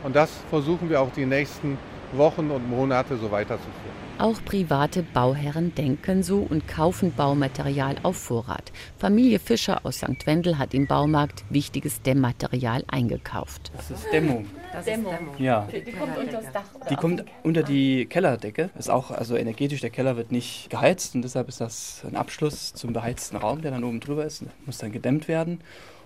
Und 0.03 0.15
das 0.15 0.31
versuchen 0.49 0.89
wir 0.89 0.99
auch 0.99 1.11
die 1.11 1.25
nächsten 1.25 1.77
Wochen 2.13 2.51
und 2.51 2.69
Monate 2.69 3.17
so 3.17 3.31
weiterzuführen. 3.31 4.01
Auch 4.17 4.43
private 4.45 5.01
Bauherren 5.01 5.73
denken 5.73 6.21
so 6.21 6.45
und 6.47 6.67
kaufen 6.67 7.11
Baumaterial 7.11 7.95
auf 8.03 8.17
Vorrat. 8.17 8.71
Familie 8.99 9.39
Fischer 9.39 9.83
aus 9.83 9.97
St. 9.97 10.27
Wendel 10.27 10.59
hat 10.59 10.75
im 10.75 10.85
Baumarkt 10.85 11.43
wichtiges 11.49 12.03
Dämmmaterial 12.03 12.83
eingekauft. 12.87 13.71
Das 13.75 13.89
ist 13.89 14.05
Dämmung. 14.11 14.45
Das 14.71 14.85
Dämmung. 14.85 15.13
Ist 15.33 15.39
Ja. 15.39 15.67
Die 15.71 15.91
kommt 15.91 16.17
unter 16.17 16.31
das 16.33 16.51
Dach. 16.51 16.63
Die 16.89 16.95
kommt 16.95 17.25
unter 17.41 17.63
die 17.63 18.05
Kellerdecke. 18.05 18.69
Ist 18.77 18.91
auch 18.91 19.09
also 19.09 19.35
energetisch. 19.35 19.81
Der 19.81 19.89
Keller 19.89 20.17
wird 20.17 20.31
nicht 20.31 20.69
geheizt 20.69 21.15
und 21.15 21.23
deshalb 21.23 21.47
ist 21.49 21.59
das 21.59 22.03
ein 22.07 22.15
Abschluss 22.15 22.73
zum 22.73 22.93
beheizten 22.93 23.37
Raum, 23.37 23.61
der 23.61 23.71
dann 23.71 23.83
oben 23.83 23.99
drüber 24.01 24.25
ist. 24.25 24.43
Muss 24.67 24.77
dann 24.77 24.91
gedämmt 24.91 25.27
werden. 25.27 25.61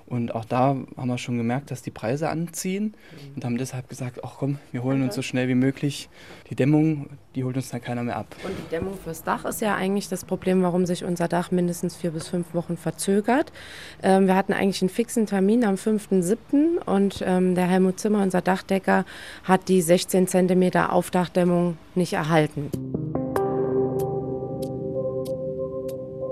Und 0.07 0.35
auch 0.35 0.45
da 0.45 0.75
haben 0.97 1.07
wir 1.07 1.17
schon 1.17 1.37
gemerkt, 1.37 1.71
dass 1.71 1.81
die 1.81 1.89
Preise 1.89 2.29
anziehen 2.29 2.93
und 3.35 3.43
haben 3.43 3.57
deshalb 3.57 3.89
gesagt, 3.89 4.19
ach 4.23 4.35
komm, 4.37 4.59
wir 4.71 4.83
holen 4.83 5.01
uns 5.01 5.15
so 5.15 5.23
schnell 5.23 5.47
wie 5.47 5.55
möglich 5.55 6.09
die 6.49 6.55
Dämmung, 6.55 7.09
die 7.33 7.43
holt 7.43 7.55
uns 7.55 7.69
dann 7.69 7.81
keiner 7.81 8.03
mehr 8.03 8.17
ab. 8.17 8.27
Und 8.43 8.53
die 8.55 8.69
Dämmung 8.69 8.97
fürs 9.03 9.23
Dach 9.23 9.45
ist 9.45 9.61
ja 9.61 9.75
eigentlich 9.75 10.07
das 10.07 10.23
Problem, 10.23 10.61
warum 10.61 10.85
sich 10.85 11.03
unser 11.03 11.27
Dach 11.27 11.49
mindestens 11.49 11.95
vier 11.95 12.11
bis 12.11 12.27
fünf 12.27 12.53
Wochen 12.53 12.77
verzögert. 12.77 13.51
Ähm, 14.03 14.27
wir 14.27 14.35
hatten 14.35 14.53
eigentlich 14.53 14.81
einen 14.83 14.89
fixen 14.89 15.25
Termin 15.25 15.65
am 15.65 15.75
5.7. 15.75 16.77
und 16.85 17.23
ähm, 17.25 17.55
der 17.55 17.67
Helmut 17.67 17.99
Zimmer, 17.99 18.21
unser 18.21 18.41
Dachdecker, 18.41 19.05
hat 19.43 19.67
die 19.69 19.81
16 19.81 20.27
Zentimeter 20.27 20.93
Aufdachdämmung 20.93 21.77
nicht 21.95 22.13
erhalten. 22.13 22.69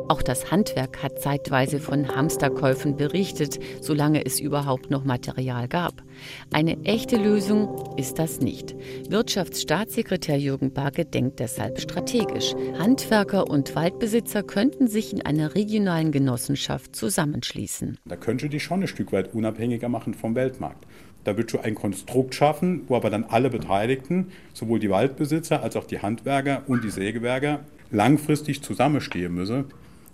Auch 0.09 0.21
das 0.21 0.51
Handwerk 0.51 1.01
hat 1.01 1.21
zeitweise 1.21 1.79
von 1.79 2.15
Hamsterkäufen 2.15 2.97
berichtet, 2.97 3.59
solange 3.81 4.25
es 4.25 4.39
überhaupt 4.39 4.91
noch 4.91 5.05
Material 5.05 5.67
gab. 5.67 6.03
Eine 6.51 6.83
echte 6.83 7.15
Lösung 7.15 7.95
ist 7.97 8.19
das 8.19 8.39
nicht. 8.39 8.75
Wirtschaftsstaatssekretär 9.09 10.37
Jürgen 10.37 10.73
Barke 10.73 11.05
denkt 11.05 11.39
deshalb 11.39 11.79
strategisch. 11.79 12.53
Handwerker 12.77 13.49
und 13.49 13.75
Waldbesitzer 13.75 14.43
könnten 14.43 14.87
sich 14.87 15.13
in 15.13 15.21
einer 15.25 15.55
regionalen 15.55 16.11
Genossenschaft 16.11 16.95
zusammenschließen. 16.95 17.97
Da 18.05 18.17
könnte 18.17 18.49
die 18.49 18.59
schon 18.59 18.81
ein 18.81 18.87
Stück 18.87 19.13
weit 19.13 19.33
unabhängiger 19.33 19.89
machen 19.89 20.13
vom 20.13 20.35
Weltmarkt. 20.35 20.85
Da 21.23 21.37
wird 21.37 21.51
schon 21.51 21.61
ein 21.61 21.75
Konstrukt 21.75 22.35
schaffen, 22.35 22.81
wo 22.87 22.95
aber 22.97 23.09
dann 23.09 23.23
alle 23.23 23.49
Beteiligten, 23.49 24.31
sowohl 24.53 24.79
die 24.79 24.89
Waldbesitzer 24.89 25.63
als 25.63 25.77
auch 25.77 25.85
die 25.85 25.99
Handwerker 25.99 26.63
und 26.67 26.83
die 26.83 26.89
Sägewerker, 26.89 27.61
langfristig 27.91 28.61
zusammenstehen 28.61 29.33
müssen. 29.33 29.65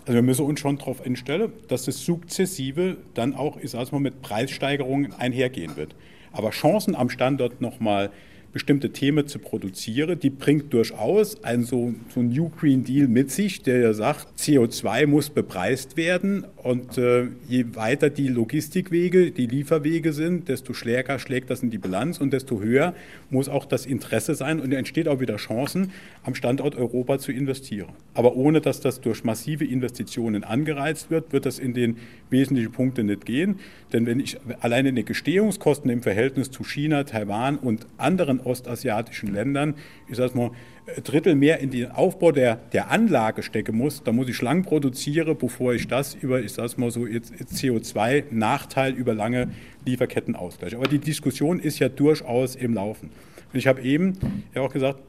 Also 0.09 0.15
wir 0.15 0.23
müssen 0.23 0.43
uns 0.47 0.59
schon 0.59 0.79
darauf 0.79 1.05
einstellen, 1.05 1.53
dass 1.67 1.85
das 1.85 2.03
sukzessive 2.03 2.97
dann 3.13 3.35
auch, 3.35 3.57
ich 3.57 3.69
sage 3.69 3.91
mal, 3.91 3.99
mit 3.99 4.23
Preissteigerungen 4.23 5.13
einhergehen 5.13 5.77
wird. 5.77 5.93
Aber 6.31 6.49
Chancen 6.49 6.95
am 6.95 7.11
Standort 7.11 7.61
nochmal 7.61 8.09
bestimmte 8.51 8.91
Themen 8.91 9.27
zu 9.27 9.39
produzieren, 9.39 10.19
die 10.19 10.29
bringt 10.29 10.73
durchaus 10.73 11.43
ein 11.43 11.63
so, 11.63 11.93
so 12.13 12.21
New 12.21 12.49
Green 12.49 12.83
Deal 12.83 13.07
mit 13.07 13.31
sich, 13.31 13.61
der 13.61 13.79
ja 13.79 13.93
sagt, 13.93 14.27
CO2 14.39 15.05
muss 15.05 15.29
bepreist 15.29 15.97
werden 15.97 16.45
und 16.57 16.97
äh, 16.97 17.27
je 17.47 17.65
weiter 17.73 18.09
die 18.09 18.27
Logistikwege, 18.27 19.31
die 19.31 19.45
Lieferwege 19.45 20.13
sind, 20.13 20.49
desto 20.49 20.73
stärker 20.73 21.19
schlägt 21.19 21.49
das 21.49 21.61
in 21.61 21.69
die 21.69 21.77
Bilanz 21.77 22.17
und 22.19 22.33
desto 22.33 22.59
höher 22.59 22.95
muss 23.29 23.49
auch 23.49 23.65
das 23.65 23.85
Interesse 23.85 24.33
sein 24.33 24.59
und 24.59 24.71
entsteht 24.71 25.07
auch 25.07 25.19
wieder 25.19 25.35
Chancen, 25.37 25.91
am 26.23 26.33
Standort 26.33 26.75
Europa 26.75 27.19
zu 27.19 27.31
investieren. 27.31 27.89
Aber 28.13 28.35
ohne 28.35 28.61
dass 28.61 28.81
das 28.81 28.99
durch 29.01 29.23
massive 29.23 29.65
Investitionen 29.65 30.43
angereizt 30.43 31.11
wird, 31.11 31.31
wird 31.31 31.45
das 31.45 31.59
in 31.59 31.73
den 31.73 31.97
wesentlichen 32.29 32.71
Punkten 32.71 33.05
nicht 33.05 33.25
gehen. 33.25 33.59
Denn 33.93 34.05
wenn 34.05 34.19
ich 34.19 34.37
alleine 34.59 34.91
die 34.93 35.05
Gestehungskosten 35.05 35.89
im 35.89 36.01
Verhältnis 36.01 36.51
zu 36.51 36.63
China, 36.63 37.03
Taiwan 37.03 37.57
und 37.57 37.85
anderen 37.97 38.38
ostasiatischen 38.45 39.33
Ländern, 39.33 39.75
ich 40.07 40.17
sage 40.17 40.37
mal, 40.37 40.51
Drittel 41.03 41.35
mehr 41.35 41.59
in 41.59 41.69
den 41.69 41.91
Aufbau 41.91 42.31
der, 42.31 42.55
der 42.73 42.89
Anlage 42.89 43.43
stecken 43.43 43.77
muss, 43.77 44.03
dann 44.03 44.15
muss 44.15 44.27
ich 44.27 44.41
lang 44.41 44.63
produzieren, 44.63 45.37
bevor 45.37 45.73
ich 45.73 45.87
das 45.87 46.15
über, 46.15 46.41
ich 46.41 46.53
sage 46.53 46.73
mal 46.77 46.89
so, 46.91 47.01
CO2-Nachteil 47.01 48.93
über 48.93 49.13
lange 49.13 49.51
Lieferketten 49.85 50.35
ausgleiche. 50.35 50.77
Aber 50.77 50.87
die 50.87 50.99
Diskussion 50.99 51.59
ist 51.59 51.79
ja 51.79 51.89
durchaus 51.89 52.55
im 52.55 52.73
Laufen. 52.73 53.11
Und 53.51 53.57
ich 53.57 53.67
habe 53.67 53.81
eben 53.81 54.13
ja 54.53 54.61
auch 54.61 54.71
gesagt, 54.71 54.99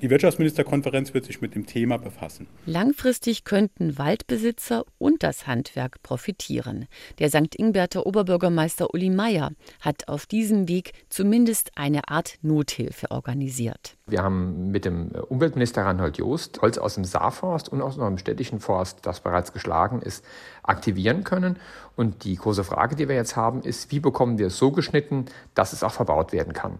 die 0.00 0.10
Wirtschaftsministerkonferenz 0.10 1.14
wird 1.14 1.24
sich 1.24 1.40
mit 1.40 1.54
dem 1.54 1.66
Thema 1.66 1.98
befassen. 1.98 2.46
Langfristig 2.66 3.44
könnten 3.44 3.98
Waldbesitzer 3.98 4.84
und 4.98 5.22
das 5.22 5.46
Handwerk 5.46 6.02
profitieren. 6.02 6.86
Der 7.18 7.28
St. 7.28 7.54
Ingberter 7.56 8.06
Oberbürgermeister 8.06 8.94
Uli 8.94 9.10
Meyer 9.10 9.50
hat 9.80 10.08
auf 10.08 10.26
diesem 10.26 10.68
Weg 10.68 10.92
zumindest 11.08 11.72
eine 11.76 12.08
Art 12.08 12.38
Nothilfe 12.42 13.10
organisiert. 13.10 13.96
Wir 14.06 14.22
haben 14.22 14.70
mit 14.70 14.84
dem 14.84 15.10
Umweltminister 15.28 15.82
Reinhold 15.82 16.18
Joost 16.18 16.62
Holz 16.62 16.78
aus 16.78 16.94
dem 16.94 17.04
Saarforst 17.04 17.68
und 17.68 17.82
aus 17.82 17.98
einem 17.98 18.18
städtischen 18.18 18.60
Forst, 18.60 19.00
das 19.02 19.20
bereits 19.20 19.52
geschlagen 19.52 20.00
ist, 20.00 20.24
aktivieren 20.62 21.24
können. 21.24 21.56
Und 21.96 22.24
die 22.24 22.36
große 22.36 22.64
Frage, 22.64 22.96
die 22.96 23.08
wir 23.08 23.16
jetzt 23.16 23.36
haben, 23.36 23.62
ist, 23.62 23.90
wie 23.90 24.00
bekommen 24.00 24.38
wir 24.38 24.46
es 24.46 24.58
so 24.58 24.70
geschnitten, 24.70 25.26
dass 25.54 25.72
es 25.72 25.82
auch 25.82 25.92
verbaut 25.92 26.32
werden 26.32 26.52
kann? 26.52 26.78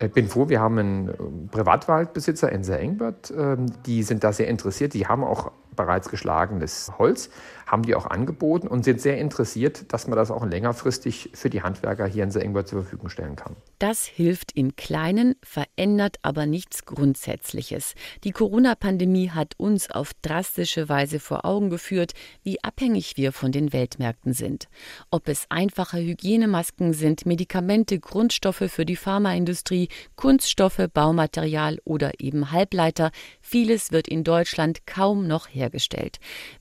Ich 0.00 0.12
bin 0.12 0.28
froh, 0.28 0.48
wir 0.48 0.60
haben 0.60 0.78
einen 0.78 1.08
äh, 1.08 1.12
Privatwaldbesitzer 1.50 2.52
in 2.52 2.62
Engbert, 2.80 3.32
ähm, 3.36 3.66
die 3.84 4.04
sind 4.04 4.22
da 4.22 4.32
sehr 4.32 4.46
interessiert. 4.46 4.94
Die 4.94 5.06
haben 5.06 5.24
auch 5.24 5.50
bereits 5.78 6.10
geschlagenes 6.10 6.92
Holz, 6.98 7.30
haben 7.66 7.82
die 7.82 7.94
auch 7.94 8.06
angeboten 8.06 8.66
und 8.66 8.84
sind 8.84 9.00
sehr 9.00 9.18
interessiert, 9.18 9.92
dass 9.92 10.06
man 10.06 10.16
das 10.16 10.30
auch 10.30 10.44
längerfristig 10.44 11.30
für 11.34 11.50
die 11.50 11.62
Handwerker 11.62 12.06
hier 12.06 12.24
in 12.24 12.30
Engbert 12.30 12.68
zur 12.68 12.82
Verfügung 12.82 13.08
stellen 13.08 13.36
kann. 13.36 13.56
Das 13.78 14.04
hilft 14.04 14.52
im 14.56 14.76
Kleinen, 14.76 15.34
verändert 15.42 16.16
aber 16.22 16.46
nichts 16.46 16.84
Grundsätzliches. 16.84 17.94
Die 18.24 18.32
Corona-Pandemie 18.32 19.30
hat 19.30 19.54
uns 19.56 19.90
auf 19.90 20.12
drastische 20.22 20.88
Weise 20.88 21.20
vor 21.20 21.44
Augen 21.44 21.70
geführt, 21.70 22.12
wie 22.42 22.62
abhängig 22.62 23.16
wir 23.16 23.32
von 23.32 23.52
den 23.52 23.72
Weltmärkten 23.72 24.32
sind. 24.32 24.68
Ob 25.10 25.28
es 25.28 25.46
einfache 25.48 25.98
Hygienemasken 25.98 26.92
sind, 26.92 27.26
Medikamente, 27.26 27.98
Grundstoffe 27.98 28.64
für 28.68 28.84
die 28.84 28.96
Pharmaindustrie, 28.96 29.88
Kunststoffe, 30.16 30.88
Baumaterial 30.92 31.78
oder 31.84 32.12
eben 32.18 32.50
Halbleiter, 32.50 33.10
vieles 33.40 33.92
wird 33.92 34.08
in 34.08 34.24
Deutschland 34.24 34.86
kaum 34.86 35.26
noch 35.26 35.48
hergestellt. 35.48 35.67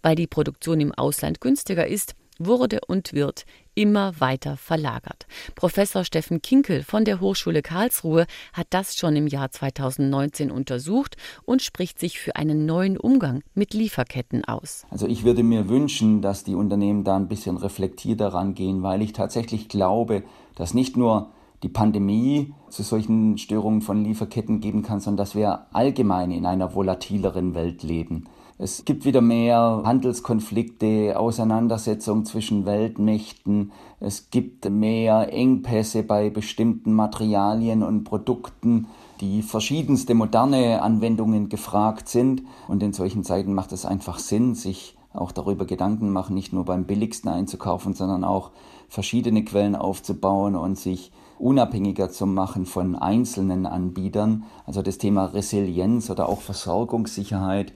Weil 0.01 0.15
die 0.15 0.27
Produktion 0.27 0.79
im 0.79 0.93
Ausland 0.93 1.41
günstiger 1.41 1.87
ist, 1.87 2.15
wurde 2.39 2.81
und 2.87 3.13
wird 3.13 3.45
immer 3.75 4.19
weiter 4.19 4.57
verlagert. 4.57 5.27
Professor 5.55 6.03
Steffen 6.03 6.41
Kinkel 6.41 6.83
von 6.83 7.05
der 7.05 7.19
Hochschule 7.19 7.61
Karlsruhe 7.61 8.25
hat 8.53 8.67
das 8.71 8.95
schon 8.95 9.15
im 9.15 9.27
Jahr 9.27 9.51
2019 9.51 10.51
untersucht 10.51 11.15
und 11.45 11.61
spricht 11.61 11.99
sich 11.99 12.19
für 12.19 12.35
einen 12.35 12.65
neuen 12.65 12.97
Umgang 12.97 13.43
mit 13.53 13.73
Lieferketten 13.73 14.45
aus. 14.45 14.85
Also 14.89 15.07
ich 15.07 15.23
würde 15.23 15.43
mir 15.43 15.69
wünschen, 15.69 16.21
dass 16.21 16.43
die 16.43 16.55
Unternehmen 16.55 17.03
da 17.03 17.15
ein 17.15 17.27
bisschen 17.27 17.57
reflektierter 17.57 18.29
rangehen, 18.29 18.81
weil 18.83 19.01
ich 19.01 19.13
tatsächlich 19.13 19.69
glaube, 19.69 20.23
dass 20.55 20.73
nicht 20.73 20.97
nur 20.97 21.31
die 21.63 21.69
Pandemie 21.69 22.53
zu 22.69 22.83
solchen 22.83 23.37
Störungen 23.37 23.81
von 23.81 24.03
Lieferketten 24.03 24.59
geben 24.59 24.83
kann, 24.83 24.99
sondern 24.99 25.17
dass 25.17 25.35
wir 25.35 25.65
allgemein 25.73 26.31
in 26.31 26.45
einer 26.45 26.75
volatileren 26.75 27.55
Welt 27.55 27.83
leben. 27.83 28.25
Es 28.59 28.85
gibt 28.85 29.05
wieder 29.05 29.21
mehr 29.21 29.83
Handelskonflikte, 29.85 31.13
Auseinandersetzungen 31.19 32.25
zwischen 32.25 32.65
Weltmächten. 32.65 33.71
Es 33.99 34.31
gibt 34.31 34.67
mehr 34.67 35.31
Engpässe 35.31 36.01
bei 36.01 36.31
bestimmten 36.31 36.93
Materialien 36.93 37.83
und 37.83 38.03
Produkten, 38.03 38.87
die 39.21 39.43
verschiedenste 39.43 40.15
moderne 40.15 40.81
Anwendungen 40.81 41.49
gefragt 41.49 42.09
sind. 42.09 42.41
Und 42.67 42.81
in 42.81 42.93
solchen 42.93 43.23
Zeiten 43.23 43.53
macht 43.53 43.73
es 43.73 43.85
einfach 43.85 44.17
Sinn, 44.17 44.55
sich 44.55 44.97
auch 45.13 45.31
darüber 45.31 45.65
Gedanken 45.65 46.11
machen, 46.11 46.33
nicht 46.33 46.51
nur 46.51 46.65
beim 46.65 46.85
billigsten 46.85 47.29
einzukaufen, 47.29 47.93
sondern 47.93 48.23
auch 48.23 48.49
verschiedene 48.89 49.43
Quellen 49.45 49.75
aufzubauen 49.75 50.55
und 50.55 50.79
sich 50.79 51.11
unabhängiger 51.37 52.09
zu 52.09 52.25
machen 52.25 52.65
von 52.65 52.95
einzelnen 52.95 53.67
Anbietern. 53.67 54.45
Also 54.65 54.81
das 54.81 54.97
Thema 54.97 55.25
Resilienz 55.25 56.09
oder 56.09 56.27
auch 56.27 56.41
Versorgungssicherheit 56.41 57.73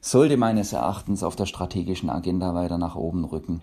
sollte 0.00 0.36
meines 0.36 0.72
Erachtens 0.72 1.22
auf 1.22 1.36
der 1.36 1.46
strategischen 1.46 2.10
Agenda 2.10 2.54
weiter 2.54 2.78
nach 2.78 2.96
oben 2.96 3.24
rücken. 3.24 3.60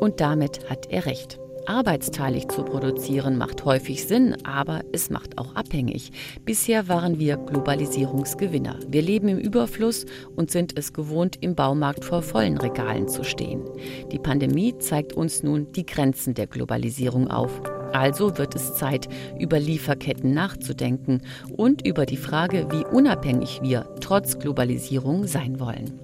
Und 0.00 0.20
damit 0.20 0.68
hat 0.68 0.86
er 0.90 1.06
recht. 1.06 1.38
Arbeitsteilig 1.66 2.48
zu 2.48 2.64
produzieren 2.64 3.38
macht 3.38 3.64
häufig 3.64 4.06
Sinn, 4.06 4.36
aber 4.44 4.82
es 4.92 5.10
macht 5.10 5.38
auch 5.38 5.54
abhängig. 5.54 6.10
Bisher 6.44 6.88
waren 6.88 7.20
wir 7.20 7.36
Globalisierungsgewinner. 7.36 8.80
Wir 8.88 9.02
leben 9.02 9.28
im 9.28 9.38
Überfluss 9.38 10.06
und 10.34 10.50
sind 10.50 10.76
es 10.76 10.92
gewohnt, 10.92 11.36
im 11.40 11.54
Baumarkt 11.54 12.04
vor 12.04 12.22
vollen 12.22 12.58
Regalen 12.58 13.06
zu 13.06 13.22
stehen. 13.22 13.62
Die 14.10 14.18
Pandemie 14.18 14.76
zeigt 14.78 15.12
uns 15.12 15.44
nun 15.44 15.70
die 15.72 15.86
Grenzen 15.86 16.34
der 16.34 16.48
Globalisierung 16.48 17.28
auf. 17.28 17.62
Also 17.92 18.38
wird 18.38 18.54
es 18.54 18.74
Zeit, 18.74 19.08
über 19.38 19.58
Lieferketten 19.58 20.32
nachzudenken 20.32 21.22
und 21.56 21.86
über 21.86 22.06
die 22.06 22.16
Frage, 22.16 22.66
wie 22.70 22.84
unabhängig 22.84 23.60
wir 23.62 23.86
trotz 24.00 24.38
Globalisierung 24.38 25.26
sein 25.26 25.60
wollen. 25.60 25.98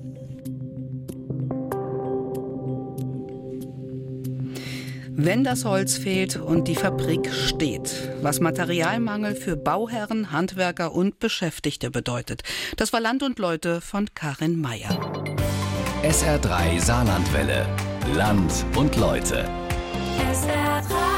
Wenn 5.21 5.43
das 5.43 5.65
Holz 5.65 5.99
fehlt 5.99 6.37
und 6.37 6.69
die 6.69 6.77
Fabrik 6.77 7.29
steht, 7.35 8.09
was 8.23 8.39
Materialmangel 8.39 9.35
für 9.35 9.57
Bauherren, 9.57 10.31
Handwerker 10.31 10.95
und 10.95 11.19
Beschäftigte 11.19 11.91
bedeutet. 11.91 12.43
Das 12.77 12.93
war 12.93 13.01
Land 13.01 13.25
und 13.25 13.41
Leute 13.41 13.81
von 13.81 14.07
Karin 14.15 14.61
Mayer. 14.61 14.97
SR3 16.05 16.81
Saarlandwelle. 16.81 17.67
Land 18.15 18.65
und 18.77 18.95
Leute. 18.95 19.45
SR3. 20.33 21.18